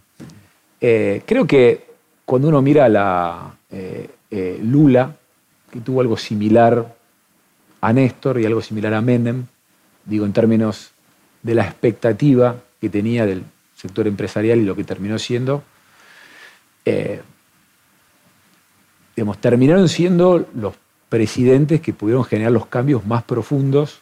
[0.79, 1.85] Eh, creo que
[2.25, 5.13] cuando uno mira a la eh, Lula
[5.73, 6.95] que tuvo algo similar
[7.81, 9.47] a Néstor y algo similar a Menem,
[10.05, 10.91] digo en términos
[11.41, 13.43] de la expectativa que tenía del
[13.75, 15.63] sector empresarial y lo que terminó siendo,
[16.86, 17.23] eh,
[19.15, 20.75] digamos, terminaron siendo los
[21.09, 23.99] presidentes que pudieron generar los cambios más profundos,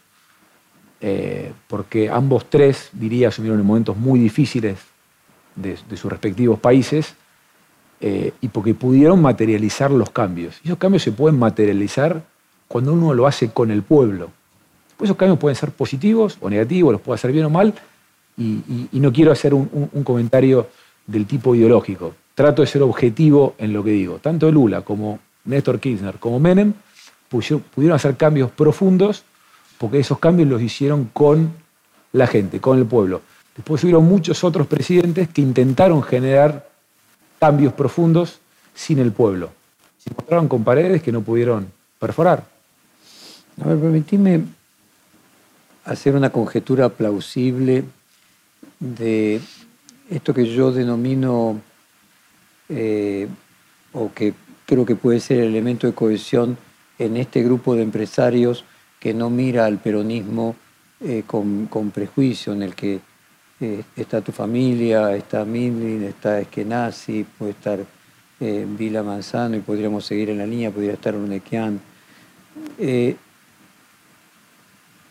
[0.99, 4.77] eh, porque ambos tres, diría, asumieron en momentos muy difíciles
[5.55, 7.15] de, sus respectivos países,
[8.01, 10.59] eh, y porque pudieron materializar los cambios.
[10.63, 12.23] Y esos cambios se pueden materializar
[12.67, 14.31] cuando uno lo hace con el pueblo.
[14.97, 17.75] Pues esos cambios pueden ser positivos o negativos, los puede hacer bien o mal,
[18.37, 19.67] y, no quiero hacer un,
[20.03, 20.67] comentario
[21.05, 22.15] del tipo ideológico.
[22.33, 24.17] Trato de ser objetivo en lo que digo.
[24.17, 26.73] Tanto Lula como Néstor Kirchner como Menem
[27.29, 29.23] pudieron hacer cambios profundos
[29.77, 31.51] porque esos cambios los hicieron con
[32.13, 33.21] la gente, con el pueblo.
[33.55, 36.70] Después hubieron muchos otros presidentes que intentaron generar
[37.41, 38.39] cambios profundos
[38.75, 39.49] sin el pueblo.
[39.97, 42.45] Se encontraron con paredes que no pudieron perforar.
[43.59, 44.43] A ver, permitime
[45.85, 47.83] hacer una conjetura plausible
[48.79, 49.41] de
[50.11, 51.59] esto que yo denomino,
[52.69, 53.27] eh,
[53.93, 54.35] o que
[54.67, 56.57] creo que puede ser el elemento de cohesión
[56.99, 58.65] en este grupo de empresarios
[58.99, 60.55] que no mira al peronismo
[60.99, 62.99] eh, con, prejuicio, en el que
[63.61, 67.79] eh, está tu familia, está Milin, está Eskenazi, puede estar
[68.39, 71.79] eh, Vila Manzano y podríamos seguir en la línea, podría estar Unequian.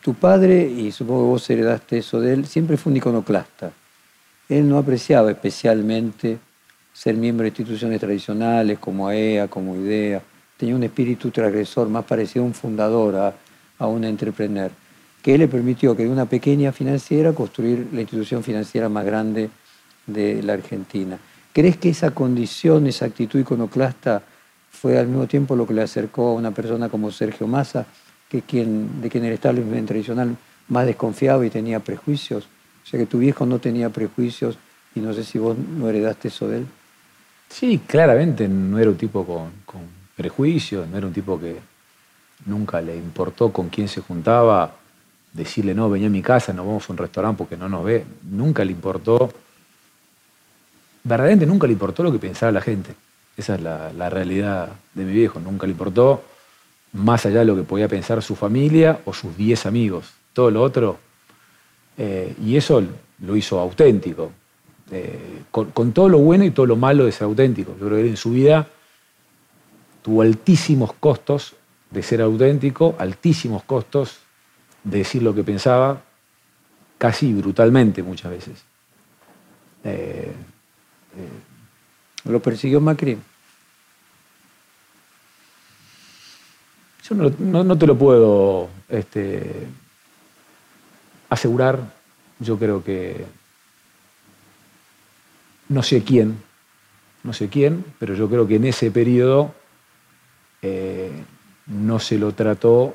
[0.03, 3.73] tu padre, y supongo que vos heredaste eso de él, siempre fue un iconoclasta.
[4.49, 6.39] Él no apreciaba especialmente
[6.93, 10.23] ser miembro de instituciones tradicionales como AEA, como IDEA
[10.61, 13.35] tenía un espíritu transgresor, más parecido a un fundador,
[13.79, 14.71] a, un entrepreneur,
[15.23, 19.51] que le permitió que de una pequeña financiera construir la institución financiera más grande
[20.07, 21.19] de la Argentina.
[21.53, 24.23] ¿Crees que esa condición, esa actitud iconoclasta
[24.71, 27.87] fue al mismo tiempo lo que le acercó a una persona como Sergio Massa,
[28.29, 30.37] que quien, de quien el establishment tradicional
[30.69, 32.45] más desconfiaba y tenía prejuicios?
[32.85, 34.59] O sea que tu viejo no tenía prejuicios
[34.95, 36.67] y no sé si vos no heredaste eso de él.
[37.49, 39.25] Sí, claramente no era un tipo
[39.67, 39.81] con
[40.17, 41.57] prejuicios, no era un tipo que
[42.47, 44.73] nunca le importó con quién se juntaba,
[45.33, 48.05] decirle, no, venía a mi casa, no vamos a un restaurante porque no nos ve,
[48.31, 49.31] nunca le importó,
[51.05, 52.95] verdaderamente nunca le importó lo que pensaba la gente.
[53.37, 56.23] Esa es la, realidad de mi viejo, nunca le importó
[56.93, 60.63] más allá de lo que podía pensar su familia o sus diez amigos, todo lo
[60.63, 60.99] otro,
[61.97, 62.83] eh, y eso
[63.21, 64.33] lo hizo auténtico,
[64.91, 67.77] eh, con, con, todo lo bueno y todo lo malo de ser auténtico.
[67.79, 68.67] Yo creo que en su vida
[70.03, 71.55] tuvo altísimos costos
[71.91, 74.19] de ser auténtico, altísimos costos
[74.85, 76.03] de decir lo que pensaba,
[76.99, 78.63] casi brutalmente muchas veces.
[79.85, 80.33] Eh,
[81.17, 83.19] eh, ¿Lo persiguió Macri?
[87.09, 89.67] Yo no, te lo puedo este,
[91.29, 91.81] asegurar.
[92.39, 93.25] Yo creo que
[95.69, 96.39] no sé quién,
[97.23, 99.55] no sé quién, pero yo creo que en ese periodo
[100.63, 101.11] eh,
[101.67, 102.95] no se lo trató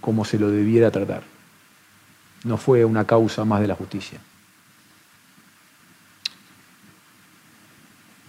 [0.00, 1.22] como se lo debiera tratar.
[2.44, 4.18] No fue una causa más de la justicia.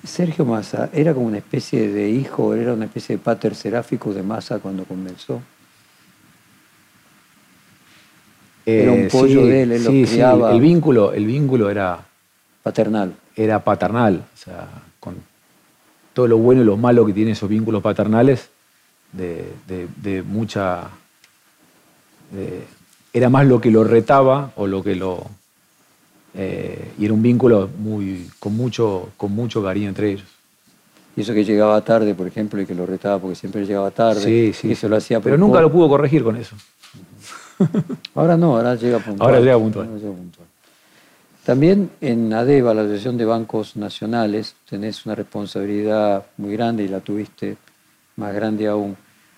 [0.04, 4.24] Sergio Massa, ¿era como una especie de hijo, era una especie de pater seráfico de
[4.24, 5.42] Massa cuando comenzó?
[8.64, 10.54] era un pollo de él, él lo criaba.
[10.54, 12.00] El, vínculo, el vínculo era...
[12.64, 14.68] Paternal era paternal, o sea,
[15.00, 15.16] con
[16.14, 18.50] todo lo bueno y lo malo que tienen esos vínculos paternales,
[19.12, 20.90] de, mucha...
[23.14, 25.26] era más lo que lo retaba o lo que lo...
[26.34, 30.28] Eh, y era un vínculo muy, con, mucho, con mucho cariño entre ellos.
[31.16, 34.22] Y eso que llegaba tarde, por ejemplo, y que lo retaba porque siempre llegaba tarde.
[34.22, 34.72] Sí, sí.
[34.72, 36.56] eso lo hacía Pero nunca lo pudo corregir con eso.
[38.16, 39.30] Ahora no, ahora llega puntual.
[39.30, 39.88] Ahora llega puntual.
[41.46, 47.02] También en ADEVA, la Asociación de Bancos Nacionales, tenés una responsabilidad muy grande y la
[47.02, 47.58] tuviste
[48.16, 48.96] más grande aún.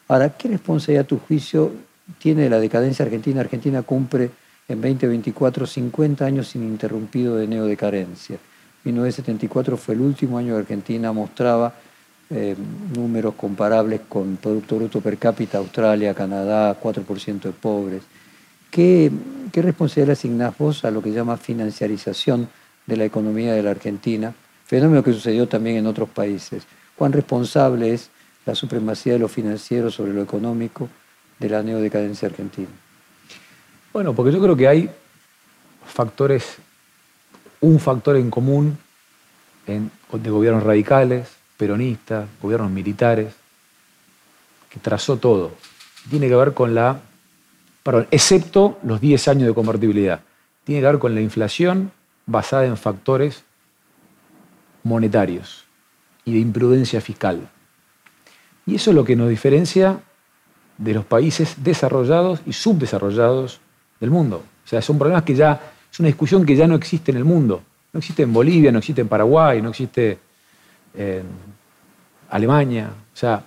[0.08, 1.72] Ahora, ¿qué responsabilidad a tu juicio
[2.20, 3.42] tiene la decadencia argentina?
[3.42, 4.32] Argentina cumple
[4.68, 8.38] en 2024 50 años ininterrumpido de neodecadencia.
[8.84, 11.74] 1974 fue el último año que Argentina mostraba
[12.30, 12.56] eh,
[12.96, 18.04] números comparables con Producto Bruto Per cápita, Australia, Canadá, 4% de pobres.
[18.70, 19.12] ¿Qué,
[19.54, 22.50] responsabilidad asignás vos a lo que llama financiarización
[22.88, 24.34] de la economía de la Argentina?
[24.66, 26.64] Fenómeno que sucedió también en otros países.
[26.96, 28.10] ¿Cuán responsable es
[28.46, 30.90] la supremacía de lo financiero sobre lo económico
[31.40, 32.70] de la neodecadencia argentina?
[33.92, 34.90] Bueno, porque yo creo que hay
[35.86, 36.58] factores,
[37.62, 38.78] un factor en común
[39.66, 43.34] de gobiernos radicales, peronistas, gobiernos militares,
[44.70, 45.52] que trazó todo.
[46.10, 47.00] Tiene que ver con la,
[47.84, 50.22] perdón, excepto los 10 años de convertibilidad,
[50.64, 51.92] tiene que ver con la inflación
[52.26, 53.44] basada en factores
[54.84, 55.66] monetarios
[56.26, 57.48] y de imprudencia fiscal.
[58.66, 60.00] Y eso es lo que nos diferencia
[60.84, 63.60] de los países desarrollados y subdesarrollados
[64.00, 64.44] del mundo.
[64.66, 65.60] O sea, son problemas que ya,
[65.92, 67.62] es una discusión que ya no existe en el mundo.
[67.92, 70.18] No existe en Bolivia, no existe en Paraguay, no existe
[70.96, 71.24] en
[72.30, 72.90] Alemania.
[73.14, 73.44] O sea,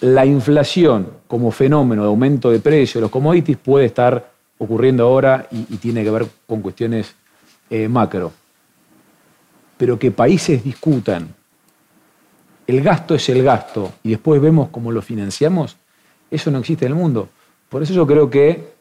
[0.00, 5.46] la inflación como fenómeno de aumento de precios de los commodities puede estar ocurriendo ahora
[5.50, 7.14] y, tiene que ver con cuestiones
[7.68, 8.32] eh, macro.
[9.76, 11.34] Pero que países discutan
[12.68, 15.78] el gasto es el gasto y después vemos cómo lo financiamos,
[16.30, 17.28] eso no existe en el mundo.
[17.68, 18.72] Por eso yo creo que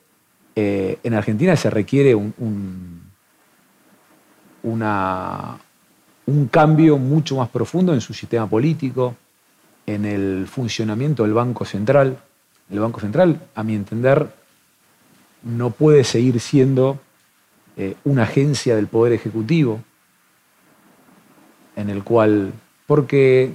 [0.55, 3.03] eh, en Argentina se requiere un,
[4.63, 9.15] un cambio mucho más profundo en su sistema político,
[9.85, 12.17] en el funcionamiento del Banco Central.
[12.69, 14.27] El Banco Central, a mi entender,
[15.43, 16.99] no puede seguir siendo
[17.77, 19.81] eh, una agencia del Poder Ejecutivo,
[21.75, 22.51] en el cual,
[22.85, 23.53] porque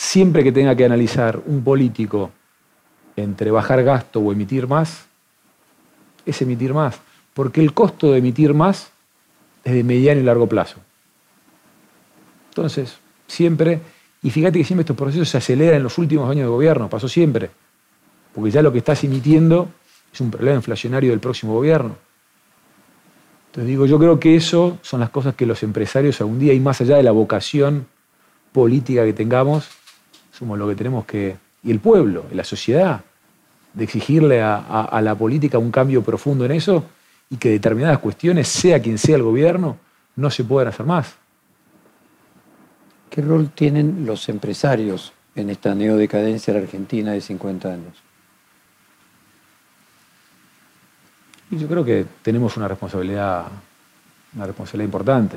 [0.00, 2.30] siempre que tenga que analizar un político
[3.16, 5.04] entre bajar gasto o emitir más,
[6.24, 6.98] es emitir más,
[7.34, 8.92] porque el costo de emitir más
[9.62, 10.78] es de mediano y largo plazo.
[12.48, 13.78] Entonces, siempre,
[14.22, 17.06] y fíjate que siempre estos procesos se aceleran en los últimos años de gobierno, pasó
[17.06, 17.50] siempre,
[18.34, 19.68] porque ya lo que estás emitiendo
[20.10, 21.96] es un problema inflacionario del próximo gobierno.
[23.48, 26.60] Entonces digo, yo creo que eso son las cosas que los empresarios algún día, y
[26.60, 27.86] más allá de la vocación
[28.52, 29.68] política que tengamos,
[30.40, 33.02] somos lo que tenemos que, y el pueblo, la sociedad,
[33.74, 36.86] de exigirle a, la política un cambio profundo en eso
[37.28, 39.76] y que determinadas cuestiones, sea quien sea el gobierno,
[40.16, 41.14] no se puedan hacer más.
[43.10, 47.94] ¿Qué rol tienen los empresarios en esta neodecadencia de la Argentina de 50 años?
[51.50, 53.44] Y yo creo que tenemos una responsabilidad,
[54.34, 55.36] una responsabilidad importante,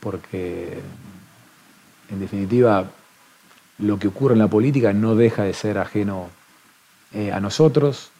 [0.00, 0.80] porque
[2.08, 2.90] en definitiva
[3.80, 6.28] lo que ocurre en la política no deja de ser ajeno
[7.12, 8.10] eh, a nosotros,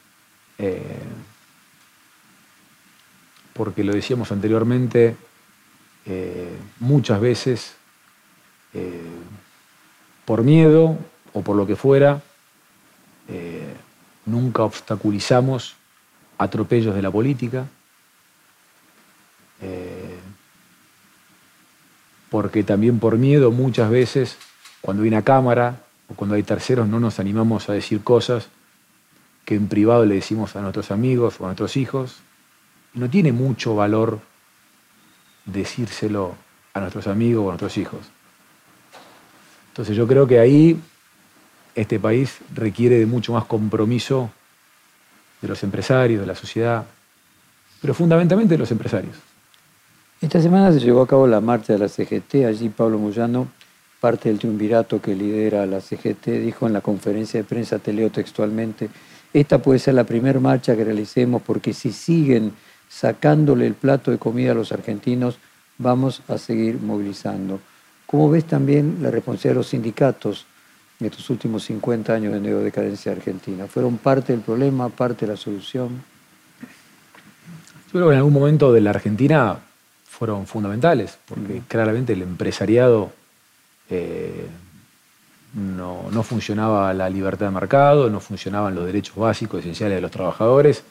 [0.59, 0.83] eh,
[3.53, 5.17] porque lo decíamos anteriormente,
[6.07, 7.77] eh, muchas veces
[10.25, 10.97] por miedo
[11.33, 12.23] o por lo que fuera,
[14.25, 15.75] nunca obstaculizamos
[16.39, 17.67] atropellos de la política,
[22.31, 24.39] porque también por miedo muchas veces
[24.81, 28.49] cuando hay una cámara o cuando hay terceros no nos animamos a decir cosas
[29.45, 32.17] que en privado le decimos a nuestros amigos o a nuestros hijos.
[32.95, 34.21] No tiene mucho valor
[35.45, 36.35] decírselo
[36.75, 38.01] a nuestros amigos o a nuestros hijos.
[39.69, 40.81] Entonces yo creo que ahí
[41.75, 44.31] este país requiere de mucho más compromiso
[45.41, 46.85] de los empresarios, de la sociedad,
[47.81, 49.17] pero fundamentalmente de los empresarios.
[50.21, 52.47] Esta semana se llevó a cabo la marcha de la CGT.
[52.47, 53.49] Allí Pablo Moyano
[54.01, 58.11] parte del triunvirato que lidera la CGT, dijo en la conferencia de prensa, te leo
[58.11, 58.89] textualmente,
[59.33, 62.53] esta puede ser la primera marcha que realicemos porque si siguen
[62.89, 65.39] sacándole el plato de comida a los argentinos,
[65.79, 67.61] vamos a seguir movilizando.
[68.07, 70.47] ¿Cómo ves también la responsabilidad de los sindicatos
[70.99, 73.67] en estos últimos 50 años de neodecadencia argentina?
[73.67, 76.03] ¿Fueron parte del problema, parte de la solución?
[77.87, 79.59] Yo creo que en algún momento de la Argentina
[80.05, 83.13] fueron fundamentales, porque claramente el empresariado
[83.91, 84.47] eh,
[85.55, 90.85] no, funcionaba la libertad de mercado, no funcionaban los derechos básicos esenciales de los trabajadores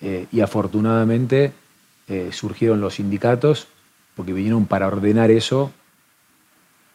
[0.00, 1.52] eh, y afortunadamente
[2.08, 3.68] eh, surgieron los sindicatos
[4.16, 5.70] porque vinieron para ordenar eso,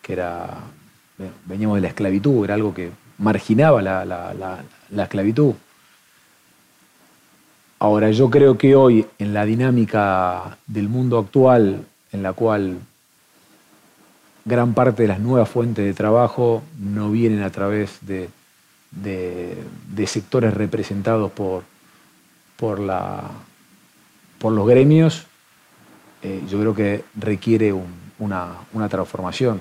[0.01, 0.57] que era,
[1.45, 5.55] veníamos de la esclavitud, era algo que marginaba la, la esclavitud.
[7.79, 12.79] Ahora, yo creo que hoy, en la dinámica del mundo actual, en la cual
[14.47, 18.29] gran parte de las nuevas fuentes de trabajo no vienen a través de,
[20.07, 21.63] sectores representados por,
[22.55, 23.29] por, la,
[24.39, 25.25] por los gremios,
[26.23, 27.73] eh, yo creo que requiere
[28.19, 28.57] una,
[28.89, 29.59] transformación.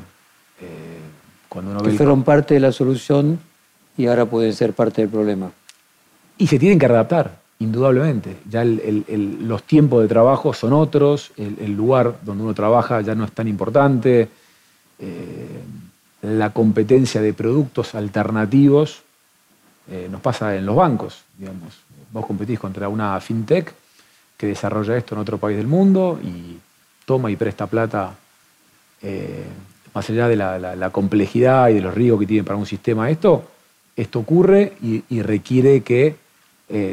[0.61, 1.01] Eh,
[1.49, 3.39] cuando uno que fueron parte de la solución
[3.97, 5.51] y ahora pueden ser parte del problema.
[6.39, 8.37] Y se tienen que adaptar, indudablemente.
[8.49, 13.33] Ya los tiempos de trabajo son otros, el, lugar donde uno trabaja ya no es
[13.33, 14.29] tan importante.
[14.99, 15.61] Eh,
[16.23, 19.03] la competencia de productos alternativos
[19.91, 21.25] eh, nos pasa en los bancos.
[21.39, 21.81] Digamos.
[22.13, 23.73] Vos competís contra una fintech
[24.37, 26.59] que desarrolla esto en otro país del mundo y,
[27.05, 28.15] toma y presta plata,
[29.03, 29.45] eh,
[29.95, 33.49] más allá de la, complejidad y de los riesgos que tiene para un sistema esto,
[33.95, 36.17] esto ocurre y, requiere que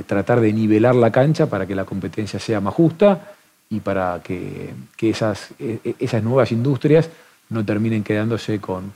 [0.06, 3.34] tratar de nivelar la cancha para que la competencia sea más justa
[3.70, 7.10] y para que, esas, e, e, esas, nuevas industrias
[7.54, 8.92] no terminen quedándose con,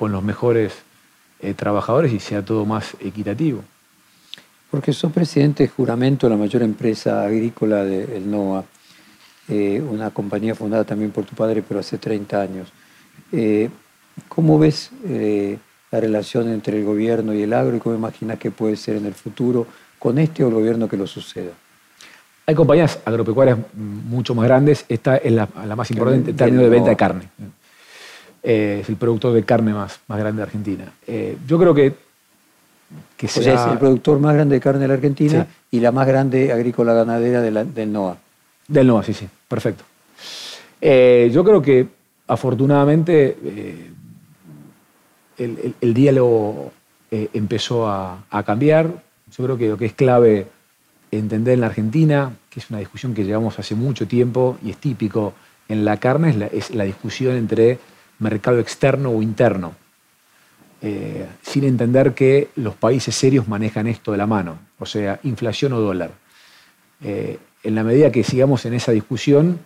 [0.00, 0.72] los mejores
[1.40, 3.62] eh, trabajadores y sea todo más equitativo.
[4.70, 8.64] Porque sos presidente de juramento de la mayor empresa agrícola del NOA,
[9.48, 12.68] eh, una compañía fundada también por tu padre, pero hace 30 años.
[13.30, 13.68] Eh,
[14.28, 14.90] ¿Cómo ves
[15.90, 19.06] la relación entre el gobierno y el agro y cómo imaginas que puede ser en
[19.06, 19.66] el futuro
[19.98, 21.52] con este o el gobierno que lo suceda?
[22.44, 24.84] Hay compañías agropecuarias mucho más grandes.
[24.88, 27.28] Esta es la, más importante en términos de venta de carne.
[28.42, 30.84] Eh, es el productor de carne más, más grande de Argentina.
[31.06, 31.94] Eh, yo creo que,
[33.16, 33.54] que sea...
[33.54, 36.92] es el productor más grande de carne de la Argentina y la más grande agrícola
[36.92, 38.16] ganadera del NOA.
[38.66, 39.84] Del NOA, sí, sí, perfecto.
[40.80, 41.86] Eh, yo creo que
[42.26, 43.36] afortunadamente
[45.38, 46.72] el, diálogo
[47.10, 48.86] empezó a, a cambiar.
[49.36, 50.48] Yo creo que lo que es clave
[51.12, 54.78] entender en la Argentina, que es una discusión que llevamos hace mucho tiempo y es
[54.78, 55.34] típico
[55.68, 57.78] en la carne, es la, discusión entre
[58.22, 59.74] mercado externo o interno,
[60.80, 65.72] eh, sin entender que los países serios manejan esto de la mano, o sea, inflación
[65.74, 66.10] o dólar.
[67.04, 69.58] Eh, en la medida que sigamos en esa discusión,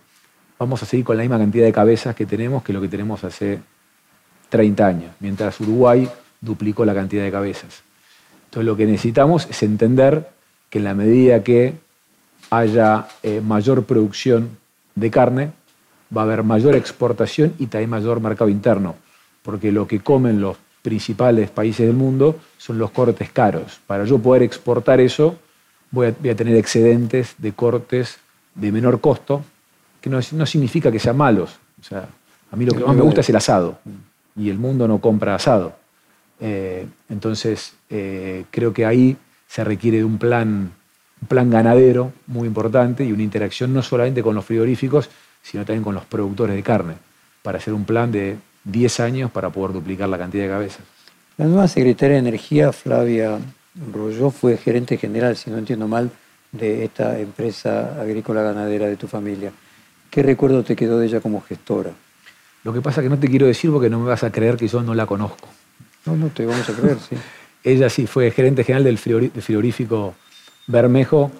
[0.59, 3.23] vamos a seguir con la misma cantidad de cabezas que tenemos que lo que tenemos
[3.23, 3.59] hace
[4.49, 6.09] 30 años, mientras Uruguay
[6.41, 7.81] duplicó la cantidad de cabezas.
[8.45, 10.29] Entonces lo que necesitamos es entender
[10.69, 11.73] que en la medida que
[12.49, 14.57] haya eh, mayor producción
[14.95, 15.51] de carne,
[16.15, 18.95] va a haber mayor exportación y también mayor mercado interno,
[19.43, 23.79] porque lo que comen los principales países del mundo son los cortes caros.
[23.87, 25.37] Para yo poder exportar eso,
[25.91, 28.19] voy a, tener excedentes de cortes
[28.55, 29.43] de menor costo,
[30.01, 31.57] que no, significa que sean malos.
[31.81, 32.07] O sea,
[32.51, 33.79] a mí lo que más me gusta es el asado,
[34.35, 35.75] y el mundo no compra asado.
[36.39, 40.71] Eh, entonces, eh, creo que ahí se requiere de un plan,
[41.21, 45.09] un plan ganadero muy importante y una interacción no solamente con los frigoríficos,
[45.49, 46.95] sino también con los productores de carne,
[47.41, 50.81] para hacer un plan de 10 años para poder duplicar la cantidad de cabezas.
[51.37, 53.39] La nueva secretaria de Energía, Flavia
[53.93, 56.11] Rolló, fue gerente general, si no entiendo mal,
[56.51, 59.51] de esta empresa agrícola ganadera de tu familia.
[60.09, 61.91] ¿Qué recuerdo te quedó de ella como gestora?
[62.63, 64.57] Lo que pasa es que no te quiero decir porque no me vas a creer
[64.57, 65.47] que yo no la conozco.
[66.05, 67.15] No, no te vamos a creer, sí.
[67.63, 70.15] Ella sí fue gerente general del frigorífico
[70.67, 71.31] Bermejo,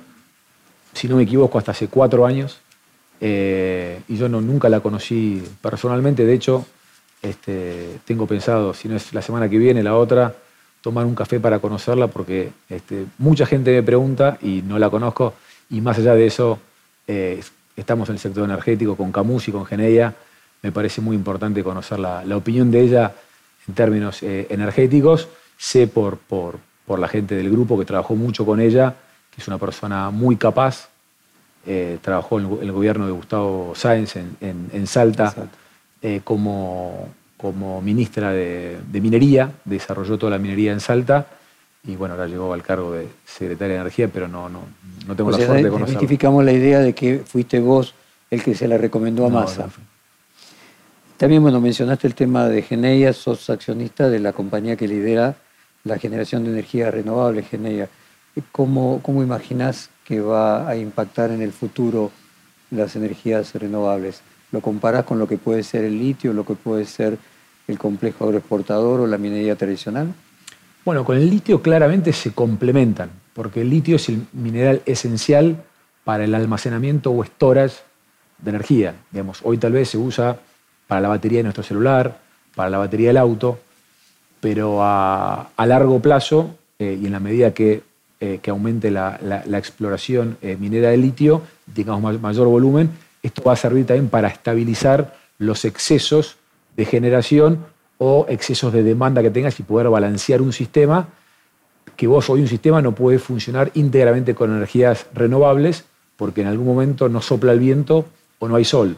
[0.93, 2.59] si no me equivoco, hasta hace cuatro años.
[3.19, 6.25] Eh, y yo no, nunca la conocí personalmente.
[6.25, 6.65] De hecho,
[7.21, 10.35] este, tengo pensado, si no es la semana que viene, la otra,
[10.81, 15.33] tomar un café para conocerla porque este, mucha gente me pregunta y no la conozco.
[15.69, 16.59] Y más allá de eso,
[17.07, 17.41] eh,
[17.75, 20.13] estamos en el sector energético con Camus y con Geneia.
[20.61, 23.13] Me parece muy importante conocer la, opinión de ella
[23.67, 28.45] en términos eh, energéticos sé por, por, por, la gente del grupo que trabajó mucho
[28.45, 28.95] con ella,
[29.33, 30.89] que es una persona muy capaz.
[31.69, 35.33] Eh, trabajó en el, gobierno de Gustavo Sáenz en, en, Salta
[36.01, 41.27] eh, como, como ministra de, de, Minería, desarrolló toda la minería en Salta
[41.83, 44.61] y bueno, ahora llegó al cargo de secretaria de Energía, pero no, no,
[45.05, 45.91] no tengo la suerte de conocerla.
[45.91, 47.93] Identificamos la idea de que fuiste vos
[48.31, 49.67] el que se la recomendó a Massa.
[51.17, 55.35] También, bueno, mencionaste el tema de Geneia, sos accionista de la compañía que lidera
[55.83, 57.89] la generación de energía renovable, Geneia.
[58.53, 62.11] ¿Cómo, ¿Cómo imaginas que va a impactar en el futuro
[62.71, 64.21] las energías renovables?
[64.51, 67.17] ¿Lo comparás con lo que puede ser el litio, lo que puede ser
[67.67, 70.13] el complejo agroexportador o la minería tradicional?
[70.85, 75.57] Bueno, con el litio claramente se complementan, porque el litio es el mineral esencial
[76.05, 77.75] para el almacenamiento o storage
[78.37, 78.95] de energía.
[79.11, 80.39] Digamos, hoy tal vez se usa
[80.87, 82.17] para la batería de nuestro celular,
[82.55, 83.59] para la batería del auto,
[84.39, 87.83] pero a, largo plazo eh, y en la medida que,
[88.19, 91.41] eh, aumente la, exploración eh, minera de litio,
[91.73, 92.89] tengamos mayor volumen,
[93.23, 96.37] esto va a servir también para estabilizar los excesos
[96.75, 97.65] de generación
[97.97, 101.07] o excesos de demanda que tengas y poder balancear un sistema
[101.95, 106.67] que vos hoy un sistema no puede funcionar íntegramente con energías renovables porque en algún
[106.67, 108.05] momento no sopla el viento
[108.37, 108.97] o no hay sol.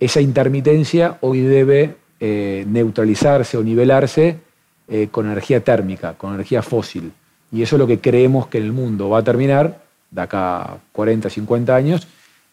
[0.00, 4.38] Esa intermitencia hoy debe neutralizarse o nivelarse
[4.88, 7.12] eh, con energía térmica, con energía fósil.
[7.52, 10.78] Y eso es lo que creemos que el mundo va a terminar de acá a
[10.92, 12.06] 40, 50 años,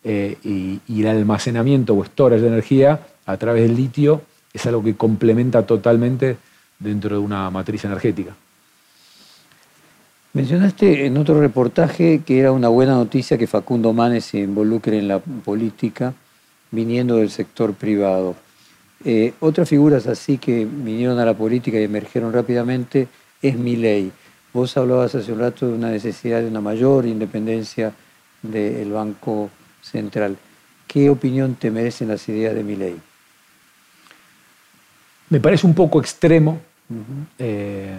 [0.04, 4.22] eh, y, el almacenamiento o storage de energía a través del litio
[4.54, 6.38] es algo que complementa totalmente
[6.80, 8.36] dentro de una matriz energética.
[10.32, 15.08] Mencionaste en otro reportaje que era una buena noticia que Facundo Manes se involucre en
[15.08, 16.14] la política
[16.72, 18.36] viniendo del sector privado.
[19.04, 23.08] Eh, otras figuras así que vinieron a la política y emergieron rápidamente
[23.42, 24.12] es mi ley.
[24.54, 27.94] Vos hablabas hace un rato de una necesidad de una mayor independencia
[28.42, 29.50] del Banco
[29.82, 30.38] Central.
[30.88, 33.00] ¿Qué opinión te merecen las ideas de mi ley?
[35.30, 36.60] Me parece un poco extremo.
[37.38, 37.96] Eh,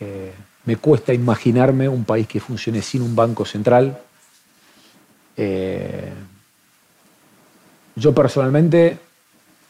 [0.00, 0.32] eh,
[0.66, 3.98] me cuesta imaginarme un país que funcione sin un banco central.
[7.96, 8.98] yo personalmente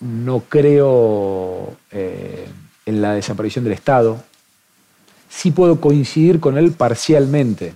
[0.01, 2.47] no creo eh,
[2.85, 4.23] en la desaparición del Estado.
[5.37, 7.75] Sí puedo coincidir con él parcialmente.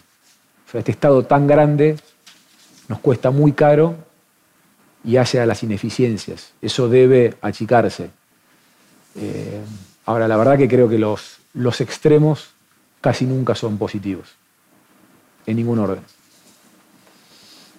[0.72, 1.96] este Estado tan grande
[2.88, 3.96] nos cuesta muy caro
[5.04, 6.54] y hace a las ineficiencias.
[6.62, 8.08] Eso debe achicarse.
[9.14, 9.60] Eh,
[10.06, 11.38] ahora, la verdad que creo que los,
[11.82, 12.48] extremos
[13.02, 14.30] casi nunca son positivos,
[15.44, 16.02] en ningún orden.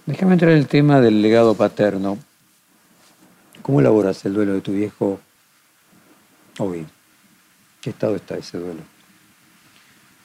[0.05, 2.19] Déjame entrar en el tema del legado paterno.
[3.63, 5.19] ¿Cómo elaboras el duelo de tu viejo
[6.59, 6.85] hoy?
[7.81, 8.90] ¿Qué estado está ese duelo?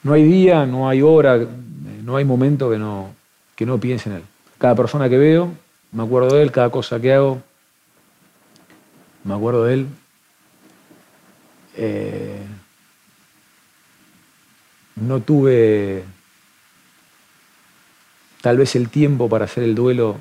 [0.07, 3.13] No hay día, no hay hora, no hay momento que no,
[3.57, 4.23] que no piense en él.
[4.57, 5.51] Cada persona que veo,
[5.91, 7.43] me acuerdo de él, cada cosa que hago,
[9.25, 9.87] me acuerdo de él.
[11.75, 12.41] Eh,
[14.95, 16.05] no tuve
[18.39, 20.15] tal vez el tiempo para hacer el duelo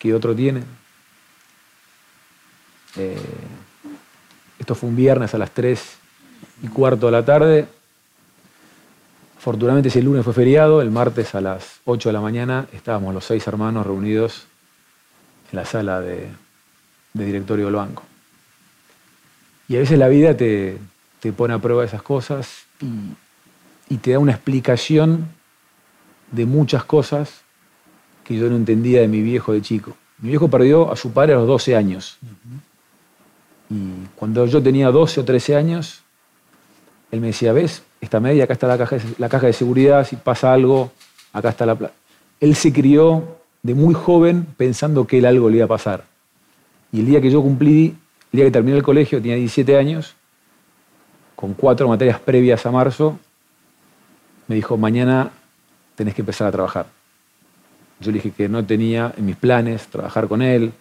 [0.00, 0.64] que otro tiene.
[2.96, 3.16] Eh,
[4.58, 5.80] esto fue un viernes a las 3
[6.64, 7.68] y cuarto de la tarde.
[9.44, 13.26] Afortunadamente ese lunes fue feriado, el martes a las 8 de la mañana estábamos los
[13.26, 14.46] seis hermanos reunidos
[15.52, 16.28] en la sala de,
[17.12, 18.04] directorio del banco.
[19.68, 20.78] Y a veces la vida te,
[21.36, 25.28] pone a prueba esas cosas y, y te da una explicación
[26.32, 27.42] de muchas cosas
[28.24, 29.94] que yo no entendía de mi viejo de chico.
[30.22, 32.16] Mi viejo perdió a su padre a los 12 años.
[33.68, 36.00] Y cuando yo tenía 12 o 13 años,
[37.10, 40.16] él me decía, ves, esta media, acá está la caja, la caja de seguridad, si
[40.16, 40.92] pasa algo,
[41.32, 41.94] acá está la plata.
[42.40, 46.04] Él se crió de muy joven pensando que él algo le iba a pasar.
[46.92, 47.96] Y el día que yo cumplí,
[48.32, 50.14] el día que terminé el colegio, tenía 17 años,
[51.34, 53.18] con cuatro materias previas a marzo,
[54.46, 55.30] me dijo, mañana
[55.94, 56.86] tenés que empezar a trabajar.
[58.00, 60.72] Yo le dije que no tenía en mis planes trabajar con él,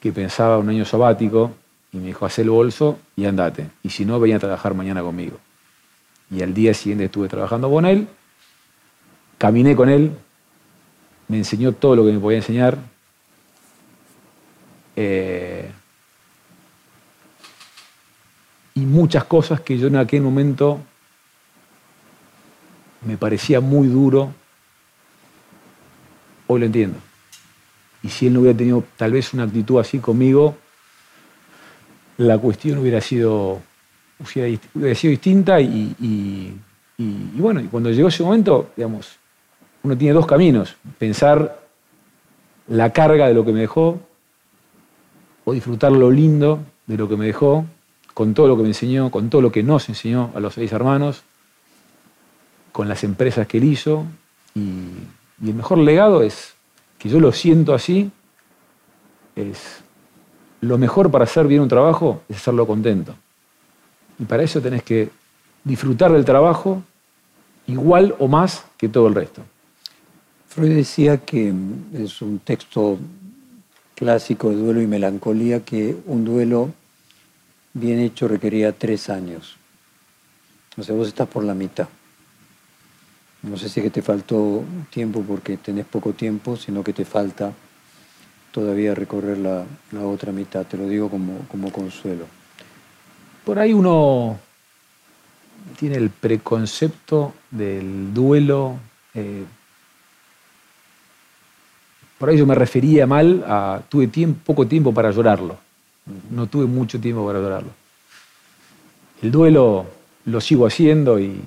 [0.00, 1.52] que pensaba un año sabático,
[1.92, 3.68] y me dijo, haz el bolso y andate.
[3.82, 5.38] Y si no, venía a trabajar mañana conmigo.
[6.30, 8.08] Y al día siguiente estuve trabajando con él,
[9.38, 10.12] caminé con él,
[11.28, 12.78] me enseñó todo lo que me podía enseñar.
[14.96, 15.70] Eh,
[18.74, 20.80] y muchas cosas que yo en aquel momento
[23.02, 24.32] me parecía muy duro,
[26.46, 26.98] hoy lo entiendo.
[28.02, 30.56] Y si él no hubiera tenido tal vez una actitud así conmigo,
[32.16, 33.62] la cuestión hubiera sido,
[34.18, 36.56] hubiera sido distinta y,
[37.34, 39.16] bueno, y cuando llegó ese momento, digamos,
[39.82, 41.60] uno tiene dos caminos, pensar
[42.68, 44.00] la carga de lo que me dejó
[45.44, 47.66] o disfrutar lo lindo de lo que me dejó,
[48.14, 50.72] con todo lo que me enseñó, con todo lo que nos enseñó a los seis
[50.72, 51.22] hermanos,
[52.72, 54.04] con las empresas que él hizo.
[54.54, 54.88] Y,
[55.44, 56.54] el mejor legado es
[56.96, 58.10] que yo lo siento así,
[59.36, 59.82] es
[60.60, 63.14] lo mejor para hacer bien un trabajo es hacerlo contento.
[64.18, 65.10] Y para eso tenés que
[65.64, 66.82] disfrutar del trabajo
[67.66, 69.42] igual o más que todo el resto.
[70.48, 71.52] Freud decía que
[71.94, 72.98] es un texto
[73.94, 76.72] clásico de duelo y melancolía que un duelo
[77.72, 79.56] bien hecho requería tres años.
[80.76, 81.88] O sea, vos estás por la mitad.
[83.42, 87.04] No sé si es que te faltó tiempo porque tenés poco tiempo, sino que te
[87.04, 87.52] falta
[88.52, 89.66] todavía recorrer la,
[90.04, 92.26] otra mitad, te lo digo como consuelo.
[93.44, 94.38] Por ahí uno
[95.78, 98.78] tiene el preconcepto del duelo.
[99.12, 99.44] Eh,
[102.18, 104.08] por ahí yo me refería mal a tuve
[104.44, 105.58] poco tiempo para llorarlo.
[106.30, 107.70] No tuve mucho tiempo para llorarlo.
[109.22, 109.86] El duelo
[110.26, 111.40] lo sigo haciendo y,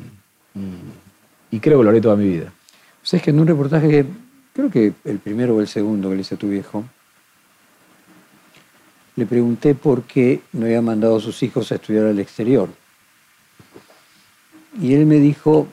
[1.59, 2.51] creo que lo haré toda mi vida.
[3.03, 4.05] O es que en un reportaje,
[4.53, 6.83] creo que el primero o el segundo que le hice a tu viejo,
[9.17, 12.69] le pregunté por qué no había mandado a sus hijos a estudiar al exterior.
[14.79, 15.67] Y él me dijo,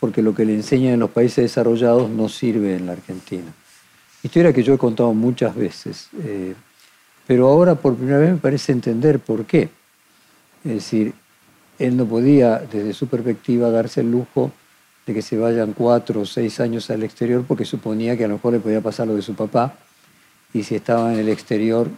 [0.00, 3.52] porque lo que le enseñan en los países desarrollados no sirve en la Argentina.
[4.22, 6.54] Historia que yo he contado muchas veces, eh,
[7.24, 9.70] pero ahora por primera vez me parece entender por qué.
[10.64, 11.14] Es decir,
[11.78, 14.50] él no podía, desde su perspectiva, darse el lujo
[15.06, 18.34] de que se vayan cuatro o seis años al exterior porque suponía que a lo
[18.34, 19.76] mejor le podía pasar lo de su papá
[20.52, 21.88] y si estaban en el exterior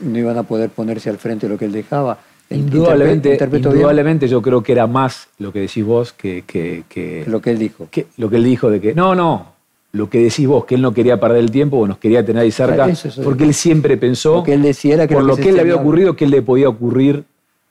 [0.00, 2.18] no iban a poder ponerse al frente de lo que él dejaba.
[2.50, 7.50] Indudablemente, indudablemente yo creo que era más lo que decís vos que, que, lo que
[7.50, 7.86] él dijo.
[7.90, 9.52] Que, lo que él dijo de que, no, no,
[9.92, 12.42] lo que decís vos, que él no quería perder el tiempo o nos quería tener
[12.42, 12.88] ahí cerca,
[13.22, 16.16] porque él siempre pensó, que él decía que por lo que, él le había ocurrido,
[16.16, 17.24] que él le podía ocurrir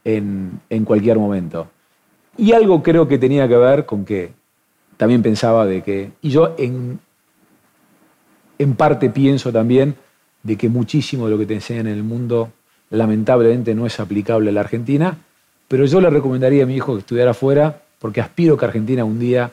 [0.06, 1.68] en, en cualquier momento.
[2.38, 4.32] Y algo creo que tenía que ver con que
[4.96, 7.00] también pensaba de que, y yo en,
[8.58, 9.96] en parte pienso también
[10.44, 12.52] de que muchísimo de lo que te enseñan en el mundo
[12.90, 15.18] lamentablemente no es aplicable a la Argentina,
[15.68, 19.20] pero yo le recomendaría a mi hijo que estudiara afuera porque aspiro que Argentina un
[19.20, 19.52] día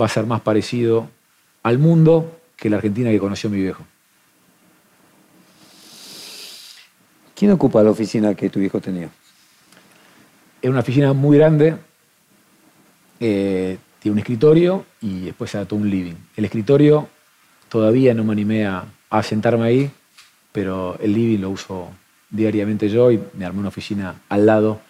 [0.00, 1.08] va a ser más parecido
[1.62, 3.84] al mundo que la Argentina que conoció mi viejo.
[7.34, 9.08] ¿Quién ocupa la oficina que tu hijo tenía?
[10.60, 11.76] Es una oficina muy grande,
[13.20, 16.14] eh, tiene un escritorio y después se todo un living.
[16.36, 17.08] El escritorio
[17.68, 19.90] todavía no me animé a, a sentarme ahí,
[20.54, 21.88] pero el living lo uso
[22.30, 24.80] diariamente yo y me armé una oficina al lado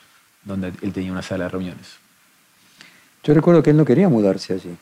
[0.44, 1.96] donde él tenía una sala de reuniones.
[3.22, 4.76] Yo recuerdo que él no quería mudarse allí.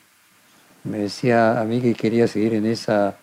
[0.82, 3.16] Me decía a mí que quería seguir en esa,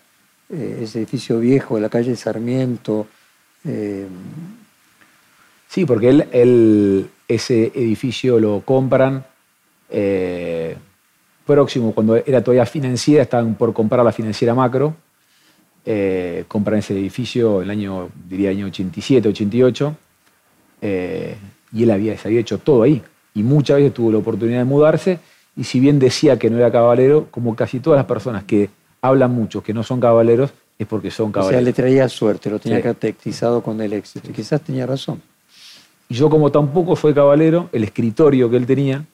[0.48, 3.06] eh, ese edificio viejo de la calle Sarmiento.
[3.62, 4.06] Eh,
[5.68, 9.22] sí, porque él, ese edificio lo compran
[9.90, 10.78] eh,
[11.44, 14.94] próximo, cuando era todavía financiera, estaban por comprar la financiera macro
[15.92, 19.96] eh, compran ese edificio el año, diría año 87, 88,
[20.82, 21.36] eh,
[21.72, 23.02] y él había, se había hecho todo ahí.
[23.34, 25.18] Y muchas veces tuvo la oportunidad de mudarse,
[25.56, 28.70] y si bien decía que no era caballero, como casi todas las personas que
[29.02, 31.60] hablan mucho que no son caballeros, es porque son caballeros.
[31.60, 34.30] O sea, le traía suerte, lo tenía caracterizado con el éxito.
[34.32, 35.20] quizás tenía razón.
[36.08, 39.04] Y yo como tampoco soy caballero, el escritorio que él tenía,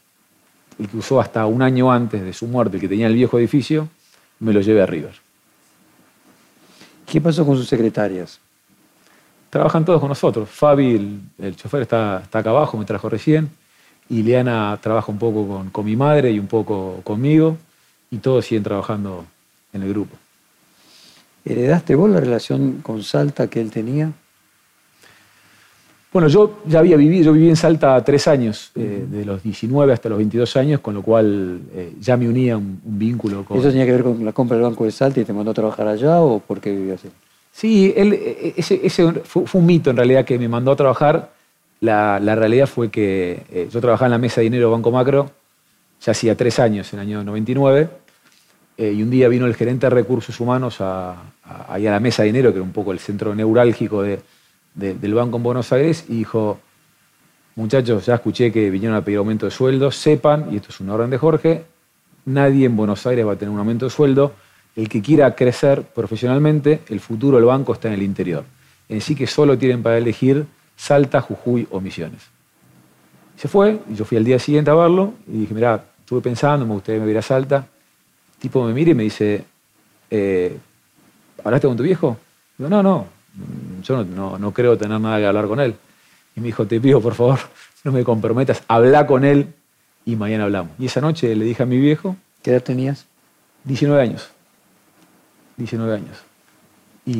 [0.78, 3.38] el que usó hasta un año antes de su muerte, el que tenía el viejo
[3.38, 3.88] edificio,
[4.40, 5.25] me lo llevé a River.
[7.06, 8.40] ¿Qué pasó con sus secretarias?
[9.48, 10.48] Trabajan todos con nosotros.
[10.48, 13.48] Fabi, el, chofer, está, está, acá abajo, me trajo recién.
[14.08, 17.56] Y Liana trabaja un poco con, con, mi madre y un poco conmigo.
[18.10, 19.24] Y todos siguen trabajando
[19.72, 20.16] en el grupo.
[21.44, 24.12] ¿Heredaste vos la relación con Salta que él tenía?
[26.16, 29.92] Bueno, yo ya había vivido, yo viví en Salta tres años, eh, de los 19
[29.92, 33.58] hasta los 22 años, con lo cual eh, ya me unía un, vínculo con...
[33.58, 35.52] ¿Eso tenía que ver con la compra del Banco de Salta y te mandó a
[35.52, 37.08] trabajar allá o por qué vivía así?
[37.52, 41.32] Sí, él, e, ese, fue, un mito en realidad que me mandó a trabajar.
[41.80, 45.30] La, realidad fue que eh, yo trabajaba en la mesa de dinero Banco Macro
[46.00, 47.90] ya hacía tres años, en el año 99,
[48.78, 51.14] y un día vino el gerente de recursos humanos a,
[51.68, 54.18] ahí a la mesa de dinero, que era un poco el centro neurálgico de
[54.76, 56.60] del banco en Buenos Aires y dijo,
[57.56, 60.94] muchachos, ya escuché que vinieron a pedir aumento de sueldo, sepan, y esto es una
[60.94, 61.64] orden de Jorge,
[62.26, 64.34] nadie en Buenos Aires va a tener un aumento de sueldo,
[64.76, 68.44] el que quiera crecer profesionalmente, el futuro del banco está en el interior.
[68.90, 70.46] En sí que solo tienen para elegir
[70.76, 72.20] Salta, Jujuy o Misiones.
[73.36, 76.66] Se fue, y yo fui al día siguiente a verlo, y dije, mira, estuve pensando,
[76.66, 77.56] me gustaría me viera a Salta.
[78.34, 79.44] El tipo me mira y me dice,
[80.10, 80.58] eh,
[81.42, 82.18] ¿hablaste con tu viejo?
[82.58, 83.15] Digo, no, no,
[83.82, 85.74] yo no, creo tener nada que hablar con él.
[86.34, 87.38] Y me dijo, te pido por favor,
[87.84, 89.52] no me comprometas, habla con él
[90.04, 90.72] y mañana hablamos.
[90.78, 92.16] Y esa noche le dije a mi viejo...
[92.42, 93.06] ¿Qué edad tenías?
[93.64, 94.28] 19 años.
[95.56, 96.16] 19 años.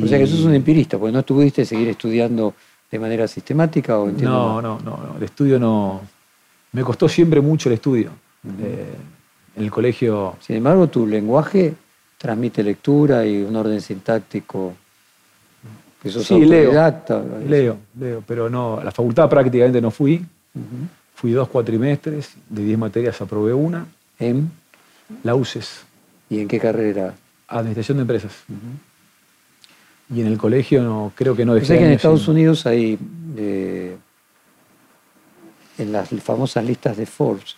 [0.03, 2.53] O sea que sos un empirista, porque no tuviste seguir estudiando
[2.91, 6.01] de manera sistemática o no, no, no, el estudio no...
[6.73, 8.11] Me costó siempre mucho el estudio.
[8.61, 8.95] Eh,
[9.55, 10.35] en el colegio...
[10.41, 11.73] Sin embargo, tu lenguaje
[12.17, 14.73] transmite lectura y un orden sintáctico
[16.09, 16.71] sí, leo,
[17.47, 20.25] leo, leo, pero no, a la facultad prácticamente no fui.
[21.15, 23.87] Fui dos cuatrimestres, de diez materias aprobé una.
[24.19, 24.51] ¿En?
[25.23, 25.83] La UCES.
[26.29, 27.15] ¿Y en qué carrera?
[27.47, 28.33] Administración de empresas.
[30.13, 31.67] Y en el colegio no, creo que no dejé.
[31.67, 32.97] Sé que en Estados Unidos hay,
[33.35, 33.97] eh,
[35.77, 37.55] en las famosas listas de Forbes,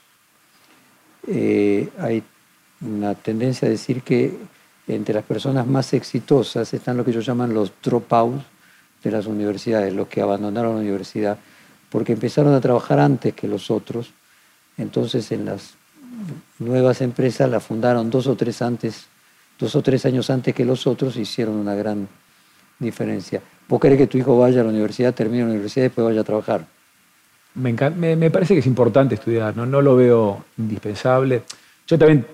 [1.27, 2.23] eh, hay
[2.81, 4.37] una tendencia a decir que
[4.95, 8.43] entre las personas más exitosas están lo que ellos llaman los dropouts
[9.03, 11.37] de las universidades, los que abandonaron la universidad,
[11.89, 14.11] porque empezaron a trabajar antes que los otros.
[14.77, 15.75] Entonces en las
[16.59, 19.05] nuevas empresas las fundaron dos o tres antes,
[19.57, 22.07] dos o tres años antes que los otros, hicieron una gran
[22.79, 23.41] diferencia.
[23.67, 26.21] ¿Vos querés que tu hijo vaya a la universidad, termine la universidad y después vaya
[26.21, 26.65] a trabajar?
[27.55, 27.73] Me,
[28.15, 29.65] me, parece que es importante estudiar, ¿no?
[29.65, 31.43] no lo veo indispensable.
[31.87, 32.25] Yo también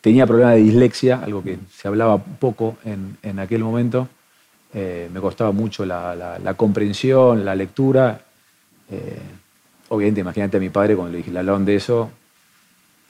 [0.00, 4.08] tenía problemas de dislexia, algo que se hablaba poco en, aquel momento.
[4.74, 8.20] Eh, me costaba mucho la, comprensión, la lectura.
[8.90, 9.18] Eh,
[9.88, 12.10] obviamente, imagínate a mi padre cuando le dije, hablaron de eso,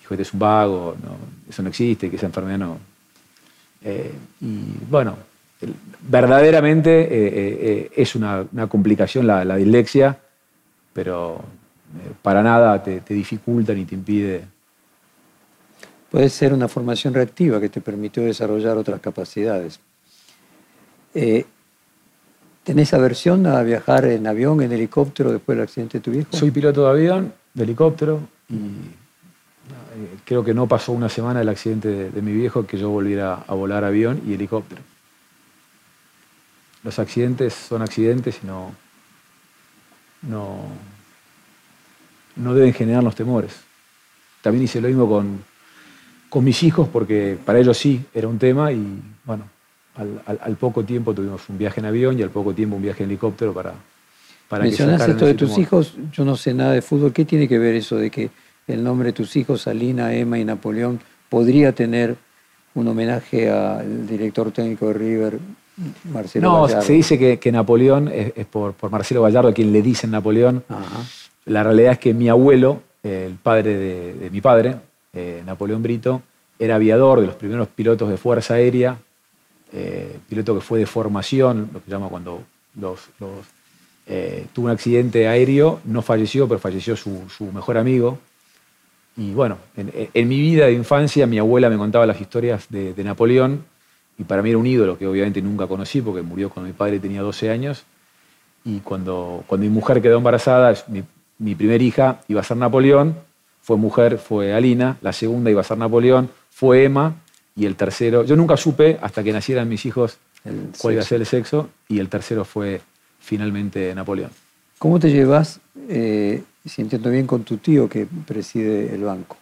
[0.00, 0.94] dijo, este es un vago,
[1.48, 2.78] eso no existe, que esa enfermedad no.
[3.84, 5.16] Eh, y bueno,
[6.02, 10.18] verdaderamente es una, complicación la, dislexia,
[10.92, 11.40] pero
[12.20, 14.44] para nada te, te dificulta ni te impide
[16.12, 19.80] puede ser una formación reactiva que te permitió desarrollar otras capacidades.
[21.14, 21.46] Eh,
[22.64, 26.28] ¿Tenés aversión a viajar en avión, en helicóptero después del accidente de tu viejo?
[26.36, 31.48] Soy piloto de avión, de helicóptero, y eh, creo que no pasó una semana del
[31.48, 34.82] accidente de, mi viejo que yo volviera a volar avión y helicóptero.
[36.84, 38.74] Los accidentes son accidentes y no,
[40.20, 40.58] no,
[42.36, 43.54] no deben generarnos temores.
[44.42, 45.51] También hice lo mismo con,
[46.32, 48.82] con mis hijos porque para ellos sí era un tema y
[49.26, 49.44] bueno,
[50.24, 53.10] al, poco tiempo tuvimos un viaje en avión y al poco tiempo un viaje en
[53.10, 53.74] helicóptero para...
[54.48, 57.58] para Mencionaste esto de tus hijos, yo no sé nada de fútbol, ¿qué tiene que
[57.58, 58.30] ver eso de que
[58.66, 62.16] el nombre de tus hijos, Alina, Emma y Napoleón, podría tener
[62.74, 65.38] un homenaje al director técnico de River,
[66.10, 70.12] Marcelo no, No, se dice que, Napoleón es, por, Marcelo Gallardo, a quien le dicen
[70.12, 70.64] Napoleón.
[71.44, 73.76] La realidad es que mi abuelo, el padre
[74.14, 74.76] de mi padre,
[75.12, 76.22] eh, Napoleón Brito,
[76.58, 78.98] era aviador de los primeros pilotos de Fuerza Aérea,
[79.72, 82.42] eh, piloto que fue de formación, lo que llama cuando
[84.06, 88.18] eh, tuvo un accidente aéreo, no falleció, pero falleció su, mejor amigo.
[89.16, 93.64] Y bueno, en, mi vida de infancia mi abuela me contaba las historias de, Napoleón
[94.16, 96.98] y para mí era un ídolo que obviamente nunca conocí porque murió cuando mi padre
[96.98, 97.84] tenía 12 años.
[98.64, 101.02] Y cuando, cuando mi mujer quedó embarazada, mi,
[101.38, 103.16] mi primera hija iba a ser Napoleón
[103.62, 107.14] fue mujer, fue Alina, la segunda iba a ser Napoleón, fue Emma,
[107.54, 110.18] y el tercero, yo nunca supe hasta que nacieran mis hijos
[110.78, 112.80] cuál iba a ser el sexo, y el tercero fue
[113.20, 114.30] finalmente Napoleón.
[114.78, 119.36] ¿Cómo te llevas, eh, si entiendo bien, con tu tío que preside el banco?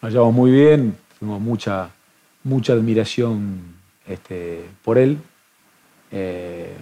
[0.00, 1.90] Nos llevamos muy bien, tuvimos mucha,
[2.44, 3.60] mucha admiración
[4.06, 5.18] este, por él.
[6.10, 6.74] Eh,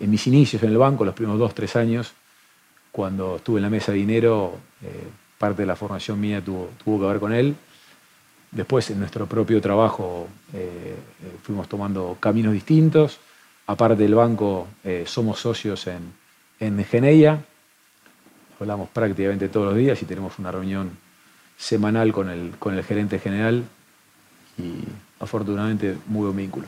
[0.00, 2.14] en mis inicios en el banco, los primeros dos, tres años,
[2.90, 5.08] cuando estuve en la mesa de dinero, eh,
[5.38, 7.54] parte de la formación mía tuvo, tuvo que ver con él.
[8.50, 13.18] Después, en nuestro propio trabajo, eh, eh, fuimos tomando caminos distintos.
[13.66, 16.12] Aparte del banco, eh, somos socios en,
[16.60, 17.42] en Geneia.
[18.60, 20.90] Hablamos prácticamente todos los días y tenemos una reunión
[21.56, 23.64] semanal con el, con el gerente general
[24.58, 24.84] y
[25.18, 26.66] afortunadamente muy buen vínculo.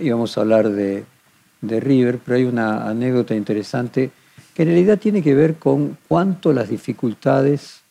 [0.00, 1.04] Íbamos a hablar de,
[1.60, 4.10] de River, pero hay una anécdota interesante
[4.54, 7.82] que en realidad tiene que ver con cuánto las dificultades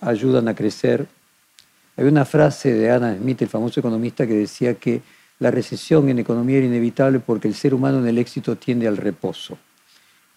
[0.00, 1.06] ayudan a crecer.
[1.96, 5.00] Hay una frase de Adam Smith, el famoso economista, que decía que
[5.38, 8.96] la recesión en economía era inevitable porque el ser humano en el éxito tiende al
[8.96, 9.58] reposo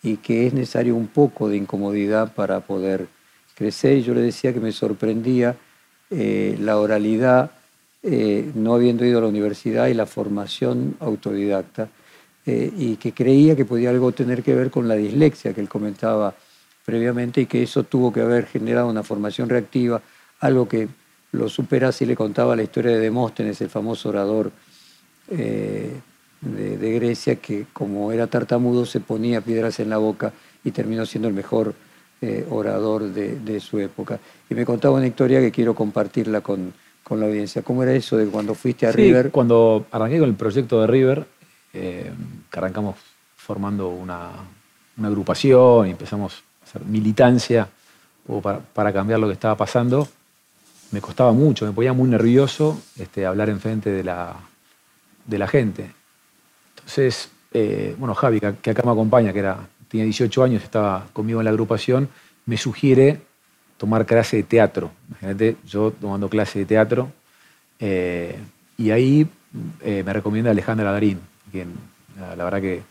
[0.04, 3.08] y que es necesario un poco de incomodidad para poder
[3.56, 3.98] crecer.
[3.98, 5.56] Y yo le decía que me sorprendía
[6.10, 7.52] eh, la oralidad,
[8.04, 11.90] eh, no habiendo ido a la universidad, y la formación autodidacta
[12.46, 15.70] eh, y que creía que podía algo tener que ver con la dislexia que él
[15.70, 16.34] comentaba
[16.84, 20.02] previamente y que eso tuvo que haber generado una formación reactiva,
[20.40, 20.88] algo que
[21.34, 24.52] lo supera si le contaba la historia de Demóstenes, el famoso orador
[25.30, 25.94] eh,
[26.42, 30.34] de, Grecia, que como era tartamudo se ponía piedras en la boca
[30.64, 31.76] y terminó siendo el mejor
[32.22, 34.20] eh, orador de, su época.
[34.50, 36.74] Y me contaba una historia que quiero compartirla con,
[37.04, 37.62] con la audiencia.
[37.62, 39.30] ¿Cómo era eso de cuando fuiste a River?
[39.32, 41.28] Cuando arranqué con el proyecto de River,
[41.74, 42.12] eh,
[42.50, 42.98] que arrancamos
[43.36, 44.32] formando una,
[45.02, 47.68] agrupación y empezamos a hacer militancia
[48.74, 50.08] para, cambiar lo que estaba pasando,
[50.92, 54.36] me costaba mucho, me ponía muy nervioso este, hablar enfrente de la,
[55.26, 55.92] de la gente.
[56.76, 59.58] Entonces, eh, bueno, Javi, que, acá me acompaña, que era,
[59.88, 62.10] tenía 18 años, estaba conmigo en la agrupación,
[62.46, 63.22] me sugiere
[63.78, 64.92] tomar clase de teatro.
[65.10, 67.12] Imagínate, yo tomando clase de teatro.
[67.80, 68.38] Eh,
[68.78, 69.28] y ahí
[69.84, 71.20] me recomienda Alejandra Darín,
[72.38, 72.82] la, verdad que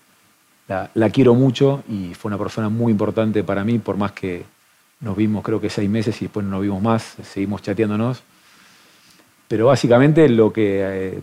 [0.95, 4.45] la, quiero mucho y fue una persona muy importante para mí, por más que
[5.01, 8.23] nos vimos creo que seis meses y después no nos vimos más, seguimos chateándonos.
[9.49, 11.23] Pero básicamente lo que eh,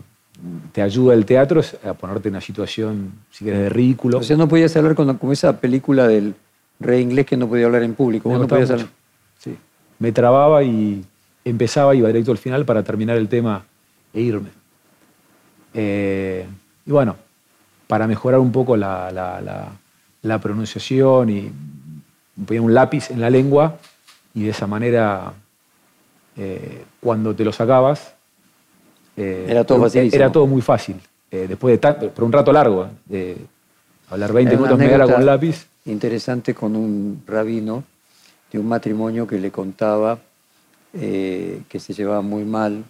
[0.72, 4.18] te ayuda el teatro es a ponerte en una situación, si quieres, de ridículo.
[4.18, 6.34] O sea, no podías hablar con, como esa película del
[6.78, 8.28] rey inglés que no podía hablar en público.
[8.28, 8.86] Me, no podías
[9.38, 9.56] Sí.
[9.98, 11.04] me trababa y
[11.44, 13.64] empezaba, iba directo al final para terminar el tema
[14.12, 14.50] e irme.
[15.74, 16.46] Eh,
[16.86, 17.16] y bueno,
[17.88, 19.72] para mejorar un poco la,
[20.40, 21.50] pronunciación y
[22.46, 23.78] ponía un lápiz en la lengua
[24.34, 25.32] y de esa manera,
[26.36, 28.14] eh, cuando te lo sacabas,
[29.16, 31.00] eh, era, todo era todo muy fácil.
[31.30, 32.88] Eh, después de por un rato largo,
[34.10, 35.66] hablar 20 minutos media con lápiz.
[35.86, 37.82] Interesante con un rabino
[38.52, 40.18] de un matrimonio que le contaba
[40.92, 42.84] que se llevaba muy mal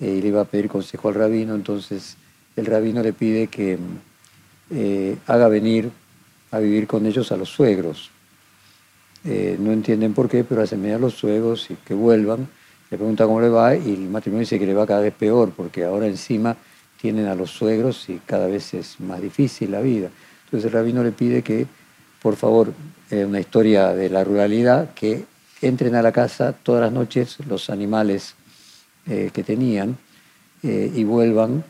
[0.00, 2.16] y le iba a pedir consejo al rabino, entonces
[2.58, 3.78] el rabino le pide que
[4.70, 5.90] eh, haga venir
[6.50, 8.10] a vivir con ellos a los suegros.
[9.24, 12.48] Eh, no entienden por qué, pero hacen venir a los suegros y que vuelvan.
[12.90, 15.52] Le pregunta cómo le va y el matrimonio dice que le va cada vez peor,
[15.56, 16.56] porque ahora encima
[17.00, 20.10] tienen a los suegros y cada vez es más difícil la vida.
[20.46, 21.64] Entonces el rabino le pide que,
[22.20, 22.72] por favor,
[23.10, 25.24] una historia de la ruralidad, que
[25.62, 28.34] entren a la casa todas las noches los animales
[29.06, 29.96] eh, que tenían
[30.60, 31.62] y vuelvan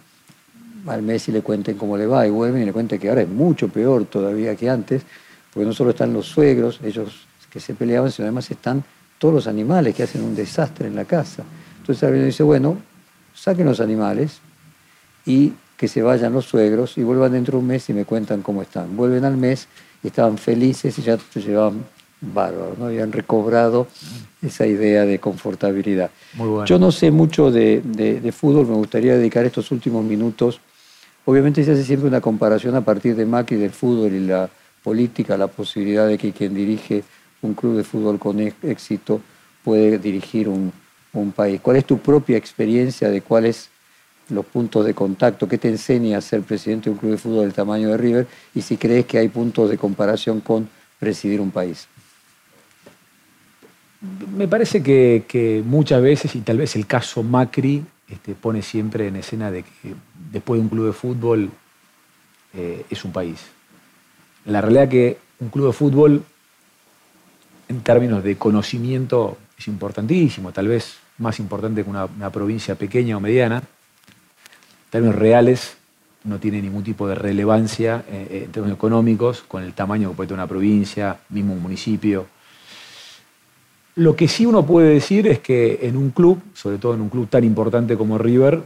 [0.86, 3.22] al mes y le cuenten cómo le va y vuelven y le cuenten que ahora
[3.22, 5.02] es mucho peor todavía que antes,
[5.52, 8.84] porque no solo están los suegros, ellos que se peleaban, sino además están
[9.18, 11.42] todos los animales que hacen un desastre en la casa.
[11.80, 12.78] Entonces rabino dice, bueno,
[13.34, 14.40] saquen los animales,
[15.28, 18.42] y que se vayan los suegros y vuelvan dentro de un mes y me cuentan
[18.42, 18.96] cómo están.
[18.96, 19.68] Vuelven al mes
[20.02, 21.84] y estaban felices y ya se llevaban
[22.20, 22.86] bárbaros, ¿no?
[22.86, 23.86] habían recobrado
[24.42, 26.10] esa idea de confortabilidad.
[26.66, 30.60] Yo no sé mucho de, de, fútbol, me gustaría dedicar estos últimos minutos.
[31.24, 34.48] Obviamente se hace siempre una comparación a partir de Macri del fútbol y la
[34.82, 37.04] política, la posibilidad de que quien dirige
[37.42, 39.20] un club de fútbol con éxito
[39.62, 40.72] puede dirigir un,
[41.34, 41.60] país.
[41.60, 43.70] ¿Cuál es tu propia experiencia de cuál es
[44.28, 47.40] los puntos de contacto, qué te enseña a ser presidente de un club de fútbol
[47.42, 50.68] del tamaño de River y si crees que hay puntos de comparación con
[51.00, 51.88] presidir un país.
[54.36, 59.16] Me parece que, muchas veces, y tal vez el caso Macri este, pone siempre en
[59.16, 59.94] escena de que
[60.30, 61.50] después de un club de fútbol
[62.54, 63.40] eh, es un país.
[64.44, 66.22] La realidad que un club de fútbol,
[67.68, 73.20] en términos de conocimiento, es importantísimo, tal vez más importante que una provincia pequeña o
[73.20, 73.62] mediana
[74.90, 75.76] términos reales
[76.24, 80.16] no tiene ningún tipo de relevancia eh, eh, en términos económicos con el tamaño que
[80.16, 82.26] puede tener una provincia, mismo un municipio.
[83.96, 87.08] Lo que sí uno puede decir es que en un club, sobre todo en un
[87.08, 88.62] club tan importante como River,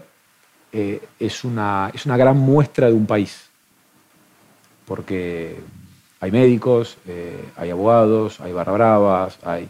[0.73, 3.49] eh, es, una, es una gran muestra de un país.
[4.87, 5.57] Porque
[6.21, 6.97] hay médicos,
[7.57, 9.69] hay abogados, hay barra bravas, hay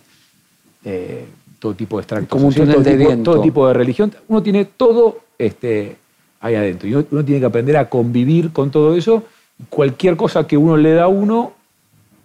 [1.59, 4.13] todo tipo de extractos, como todo, tipo, todo tipo de religión.
[4.27, 5.97] Uno tiene todo este,
[6.41, 6.89] ahí adentro.
[6.89, 9.23] Y uno tiene que aprender a convivir con todo eso.
[9.71, 11.53] Cualquier cosa que uno le da a uno,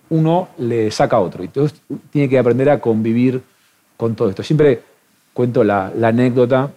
[0.09, 1.43] uno le saca a otro.
[1.43, 1.79] Entonces
[2.11, 3.41] tiene que aprender a convivir
[3.95, 4.43] con todo esto.
[4.43, 4.81] Siempre
[5.33, 6.71] cuento la, anécdota,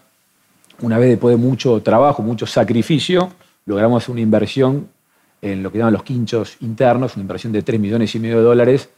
[0.82, 3.30] una vez después de mucho trabajo, mucho sacrificio,
[3.66, 4.88] logramos hacer una inversión
[5.42, 8.42] en lo que llaman los quinchos internos, una inversión de 3 millones y medio de
[8.42, 8.88] dólares.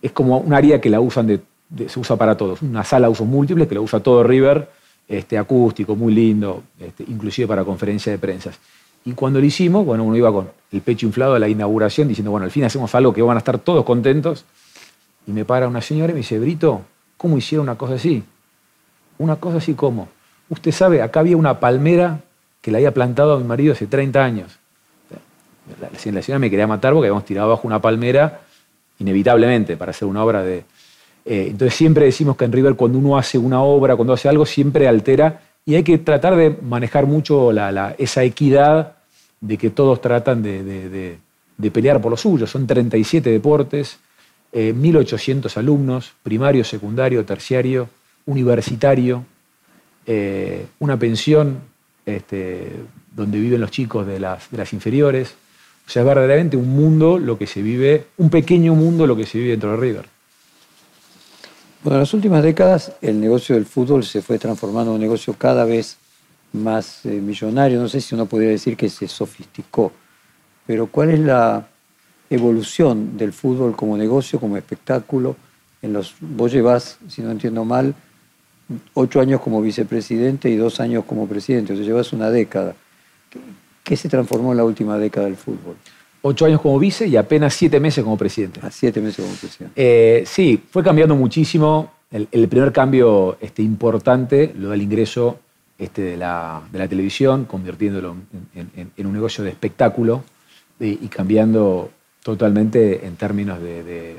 [0.00, 1.40] Es como un área que la usan de,
[1.88, 4.68] se usa para todos, una sala de usos múltiples que la usa todo River
[5.08, 8.52] este, acústico, muy lindo, este, inclusive para conferencias de prensa.
[9.04, 12.30] Y cuando lo hicimos, bueno, uno iba con el pecho inflado a la inauguración diciendo,
[12.30, 14.44] bueno, al fin hacemos algo que van a estar todos contentos.
[15.26, 16.82] Y me para una señora y me dice, Brito,
[17.16, 18.22] ¿cómo hicieron una cosa así?
[19.18, 20.08] Una cosa así como,
[20.48, 22.20] usted sabe, acá había una palmera
[22.60, 24.58] que la había plantado a mi marido hace 30 años.
[25.80, 28.40] La, señora me quería matar porque habíamos tirado abajo una palmera
[28.98, 30.64] inevitablemente para hacer una obra de,
[31.24, 34.44] eh, entonces siempre decimos que en River cuando uno hace una obra, cuando hace algo,
[34.44, 37.50] siempre altera y hay que tratar de manejar mucho
[37.96, 38.96] esa equidad
[39.40, 41.18] de que todos tratan de,
[41.72, 42.46] pelear por lo suyo.
[42.46, 43.98] Son 37 deportes,
[44.52, 47.88] 1.800 eh, alumnos, primario, secundario, terciario,
[48.26, 49.24] universitario,
[50.06, 51.60] eh, una pensión
[52.06, 52.72] este,
[53.14, 55.34] donde viven los chicos de las, inferiores.
[55.86, 59.26] O sea, es verdaderamente un mundo lo que se vive, un pequeño mundo lo que
[59.26, 60.06] se vive dentro de River.
[61.82, 65.34] Bueno, en las últimas décadas el negocio del fútbol se fue transformando en un negocio
[65.34, 65.98] cada vez
[66.52, 67.78] más eh, millonario.
[67.78, 69.92] No sé si uno podría decir que se sofisticó,
[70.66, 71.66] pero ¿cuál es la
[72.30, 75.36] evolución del fútbol como negocio, como espectáculo?
[75.82, 77.94] En los, vos llevas, si no entiendo mal,
[78.94, 82.74] ocho años como vicepresidente y dos años como presidente, o sea, llevas una década.
[83.82, 85.76] ¿Qué se transformó en la última década del fútbol?
[86.26, 88.60] ocho años como vice y apenas siete meses como presidente.
[88.62, 89.72] A ah, siete meses como presidente.
[89.76, 91.92] Eh, sí, fue cambiando muchísimo.
[92.10, 95.38] El, primer cambio este, importante lo da el ingreso
[95.78, 98.16] este, de, la, televisión, convirtiéndolo
[98.54, 100.22] en, un negocio de espectáculo
[100.78, 101.90] y cambiando
[102.22, 104.16] totalmente en términos de,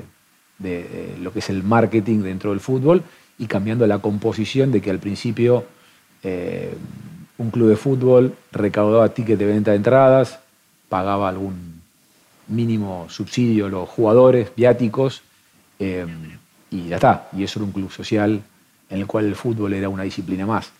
[1.20, 3.02] lo que es el marketing dentro del fútbol
[3.38, 5.64] y cambiando la composición de que al principio
[6.22, 6.74] eh,
[7.38, 10.38] un club de fútbol recaudaba tickets de venta de entradas,
[10.88, 11.82] pagaba algún
[12.48, 15.22] mínimo subsidio a los jugadores, viáticos,
[15.78, 16.06] eh,
[16.70, 17.28] y ya está.
[17.32, 18.42] Y eso era un club social
[18.88, 20.70] en el cual el fútbol era una disciplina más.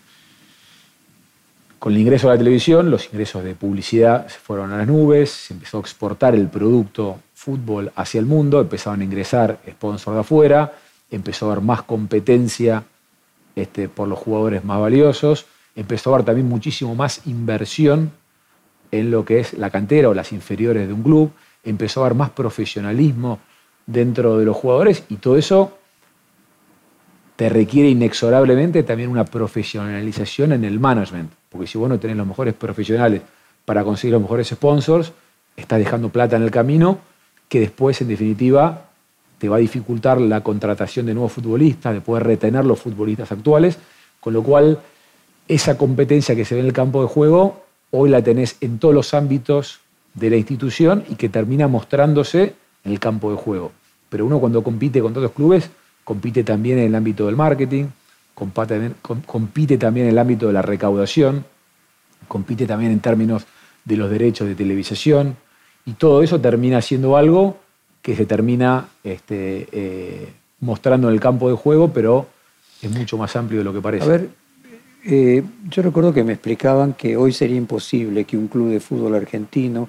[1.78, 5.30] Con el ingreso a la televisión, los ingresos de publicidad se fueron a las nubes,
[5.30, 10.20] se empezó a exportar el producto fútbol hacia el mundo, empezaron a ingresar sponsors de
[10.20, 10.72] afuera,
[11.10, 12.84] empezó a haber más competencia
[13.54, 18.12] este, por los jugadores más valiosos, empezó a haber también muchísimo más inversión
[18.90, 21.32] en lo que es la cantera o las inferiores de un club,
[21.64, 23.40] empezó a haber más profesionalismo
[23.86, 25.78] dentro de los jugadores y todo eso
[27.36, 32.26] te requiere inexorablemente también una profesionalización en el management, porque si vos no tenés los
[32.26, 33.22] mejores profesionales
[33.64, 35.12] para conseguir los mejores sponsors,
[35.56, 36.98] estás dejando plata en el camino
[37.48, 38.90] que después, en definitiva,
[39.38, 43.78] te va a dificultar la contratación de nuevos futbolistas, de poder retener los futbolistas actuales,
[44.20, 44.80] con lo cual
[45.48, 48.94] esa competencia que se ve en el campo de juego, hoy la tenés en todos
[48.94, 49.80] los ámbitos
[50.14, 53.72] de la institución y que termina mostrándose en el campo de juego.
[54.08, 55.70] Pero uno cuando compite con los clubes,
[56.04, 57.86] compite también en el ámbito del marketing,
[58.34, 61.44] compite también en el ámbito de la recaudación,
[62.28, 63.46] compite también en términos
[63.84, 65.36] de los derechos de televisación,
[65.84, 67.58] y todo eso termina siendo algo
[68.06, 72.28] que se termina este, eh, mostrando en el campo de juego, pero
[72.80, 74.04] es mucho más amplio de lo que parece.
[74.04, 74.28] A ver,
[75.04, 79.16] eh, yo recuerdo que me explicaban que hoy sería imposible que un club de fútbol
[79.16, 79.88] argentino,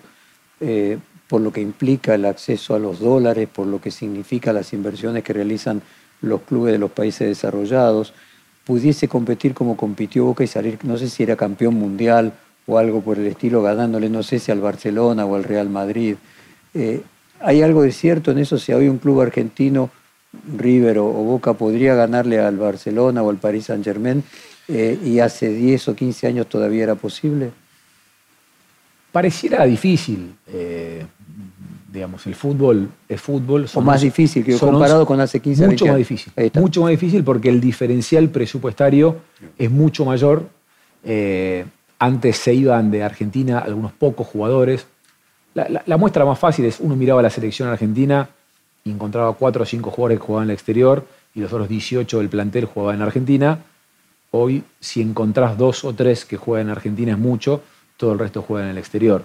[0.59, 0.97] eh,
[1.28, 5.24] por lo que implica el acceso a los dólares, por lo que significa las inversiones
[5.24, 5.84] que realizan
[6.22, 8.15] los clubes de los países desarrollados,
[8.65, 12.34] pudiese competir como compitió Boca y salir, no sé si era campeón mundial
[12.65, 16.15] o algo por el estilo, ganándole, no sé si al Barcelona o al Real Madrid.
[17.40, 18.58] ¿Hay algo de cierto en eso?
[18.58, 19.90] Si hoy un club argentino,
[20.58, 24.24] River o, Boca, podría ganarle al Barcelona o al Paris Saint Germain
[24.68, 27.52] eh, y hace 10 o 15 años todavía era posible?
[29.12, 30.36] Pareciera difícil.
[30.48, 31.06] Eh,
[31.92, 33.68] digamos, el fútbol es fútbol.
[33.74, 35.74] o más difícil que comparado con hace 15 años.
[35.74, 36.34] Mucho más difícil.
[36.56, 39.18] Mucho más difícil porque el diferencial presupuestario
[39.58, 40.50] es mucho mayor.
[41.04, 41.66] Eh,
[42.00, 44.86] antes se iban de Argentina algunos pocos jugadores.
[45.58, 48.30] La, muestra más fácil es uno miraba la selección argentina
[48.84, 51.03] y encontraba cuatro o cinco jugadores que jugaban en el exterior
[51.34, 53.58] y los otros 18 del plantel jugaban en Argentina.
[54.30, 57.64] Hoy, si encontrás dos o tres que juegan en Argentina es mucho,
[57.97, 59.24] todo el resto juega en el exterior.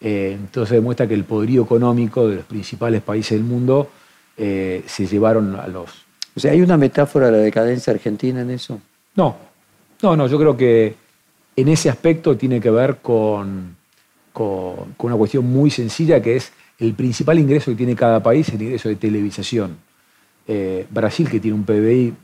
[0.00, 3.88] Eh, entonces demuestra que el poderío económico de los principales países del mundo
[4.36, 5.90] eh, se llevaron a los...
[6.36, 8.80] O sea, ¿hay una metáfora de la decadencia argentina en eso?
[9.14, 9.36] No,
[10.02, 10.96] no, no, yo creo que
[11.54, 13.77] en ese aspecto tiene que ver con,
[14.38, 18.62] con, una cuestión muy sencilla que es el principal ingreso que tiene cada país, el
[18.62, 19.76] ingreso de televisación.
[20.46, 22.14] Eh, Brasil, que tiene un PBI,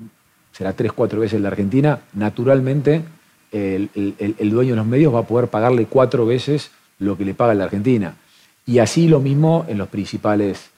[0.52, 3.02] será tres, cuatro veces la Argentina, naturalmente
[3.50, 7.34] el, el dueño de los medios va a poder pagarle cuatro veces lo que le
[7.34, 8.16] paga la Argentina.
[8.66, 10.70] Y así lo mismo en los principales.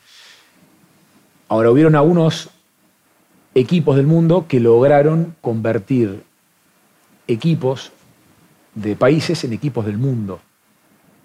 [1.48, 2.50] Ahora, hubieron algunos
[3.54, 6.22] equipos del mundo que lograron convertir
[7.28, 7.92] equipos
[8.74, 10.40] de países en equipos del mundo.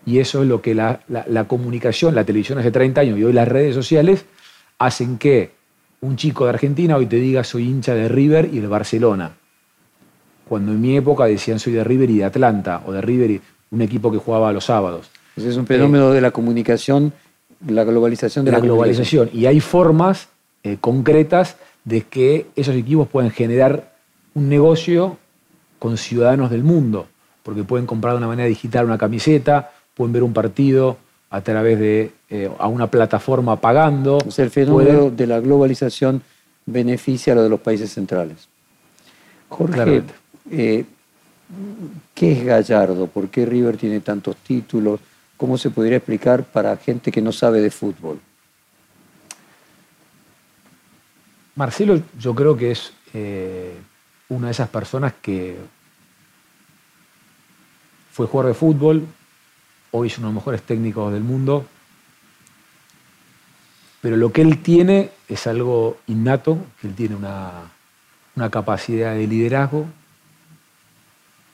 [0.06, 1.00] Y eso es lo que la,
[1.48, 4.26] comunicación, la televisión hace 30 años y hoy las redes sociales
[4.80, 5.52] hacen que
[6.02, 9.34] un chico de Argentina hoy te diga soy hincha de River y de Barcelona.
[10.50, 13.42] Cuando en mi época decían soy de River y de Atlanta, o de River y
[13.70, 15.10] un equipo que jugaba los sábados.
[15.36, 17.14] es un fenómeno de la comunicación,
[17.68, 19.30] la globalización de la, globalización.
[19.34, 20.30] Y hay formas
[20.64, 23.94] eh, concretas de que esos equipos pueden generar
[24.34, 25.18] un negocio
[25.80, 27.08] con ciudadanos del mundo,
[27.44, 30.98] porque pueden comprar de una manera digital una camiseta, pueden ver un partido
[31.30, 34.18] a través de eh, a una plataforma pagando.
[34.26, 36.22] O sea, el fenómeno de la globalización
[36.66, 38.48] beneficia a lo de los países centrales.
[39.50, 40.04] Jorge,
[40.50, 40.86] eh,
[42.14, 43.08] ¿Qué es Gallardo?
[43.08, 45.00] ¿Por qué River tiene tantos títulos?
[45.38, 48.20] ¿Cómo se podría explicar para gente que no sabe de fútbol?
[51.56, 53.74] Marcelo yo creo que es eh,
[54.30, 55.58] una de esas personas que
[58.12, 59.06] fue jugador de fútbol,
[59.92, 61.66] hoy es uno de los mejores técnicos del mundo,
[64.02, 69.86] pero lo que él tiene es algo innato, que él tiene una capacidad de liderazgo,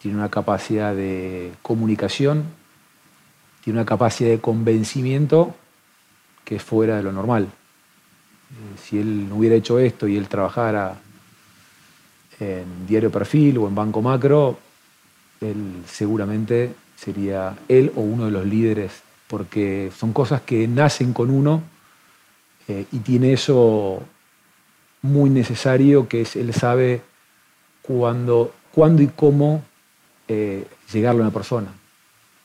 [0.01, 2.45] tiene una capacidad de comunicación,
[3.63, 5.55] tiene una capacidad de convencimiento
[6.45, 7.43] que es fuera de lo normal.
[7.43, 10.97] Eh, si él no hubiera hecho esto y él trabajara
[12.39, 14.57] en Diario Perfil o en Banco Macro,
[15.41, 18.91] él seguramente sería él o uno de los líderes,
[19.27, 21.61] porque son cosas que nacen con uno
[22.67, 24.01] eh, y tiene eso
[25.01, 27.01] muy necesario, que es él sabe
[27.81, 29.63] cuándo, cuándo y cómo
[30.27, 31.67] eh, llegarle a una persona.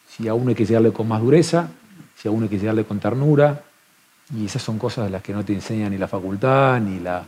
[0.08, 1.68] Si a uno hay que llegarle con más dureza,
[2.16, 3.62] si a uno hay que llegarle con ternura,
[4.36, 7.24] y esas son cosas de las que no te enseña ni la facultad, ni la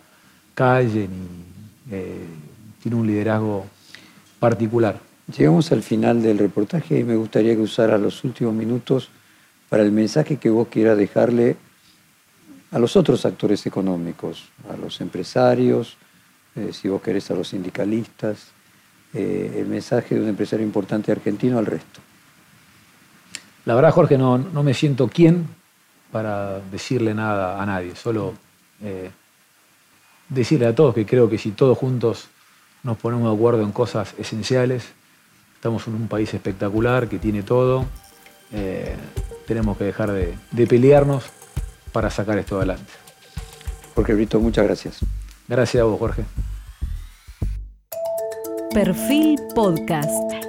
[0.55, 2.27] calle, ni eh,
[2.83, 3.67] tiene un liderazgo
[4.39, 4.99] particular.
[5.27, 9.09] Llegamos al final del reportaje y me gustaría que usara los últimos minutos
[9.71, 11.57] para el mensaje que vos quieras dejarle
[12.71, 15.97] a los otros actores económicos, a los empresarios,
[16.57, 18.49] eh, si vos querés a los sindicalistas,
[19.15, 22.01] eh, el mensaje de un empresario importante argentino al resto?
[23.65, 25.47] La verdad, Jorge, no, no me siento quién
[26.13, 28.35] para decirle nada a nadie, solo
[28.83, 29.11] eh,
[30.29, 32.29] decirle a todos que creo que si todos juntos
[32.83, 34.93] nos ponemos de acuerdo en cosas esenciales,
[35.65, 37.87] estamos en un país espectacular que tiene todo,
[38.53, 38.95] eh,
[39.47, 41.25] tenemos que dejar de, de pelearnos
[41.91, 42.93] para sacar esto adelante.
[43.95, 44.99] Jorge Brito, muchas gracias.
[45.49, 46.25] Gracias a vos, Jorge.
[48.75, 50.44] Perfil Podcast.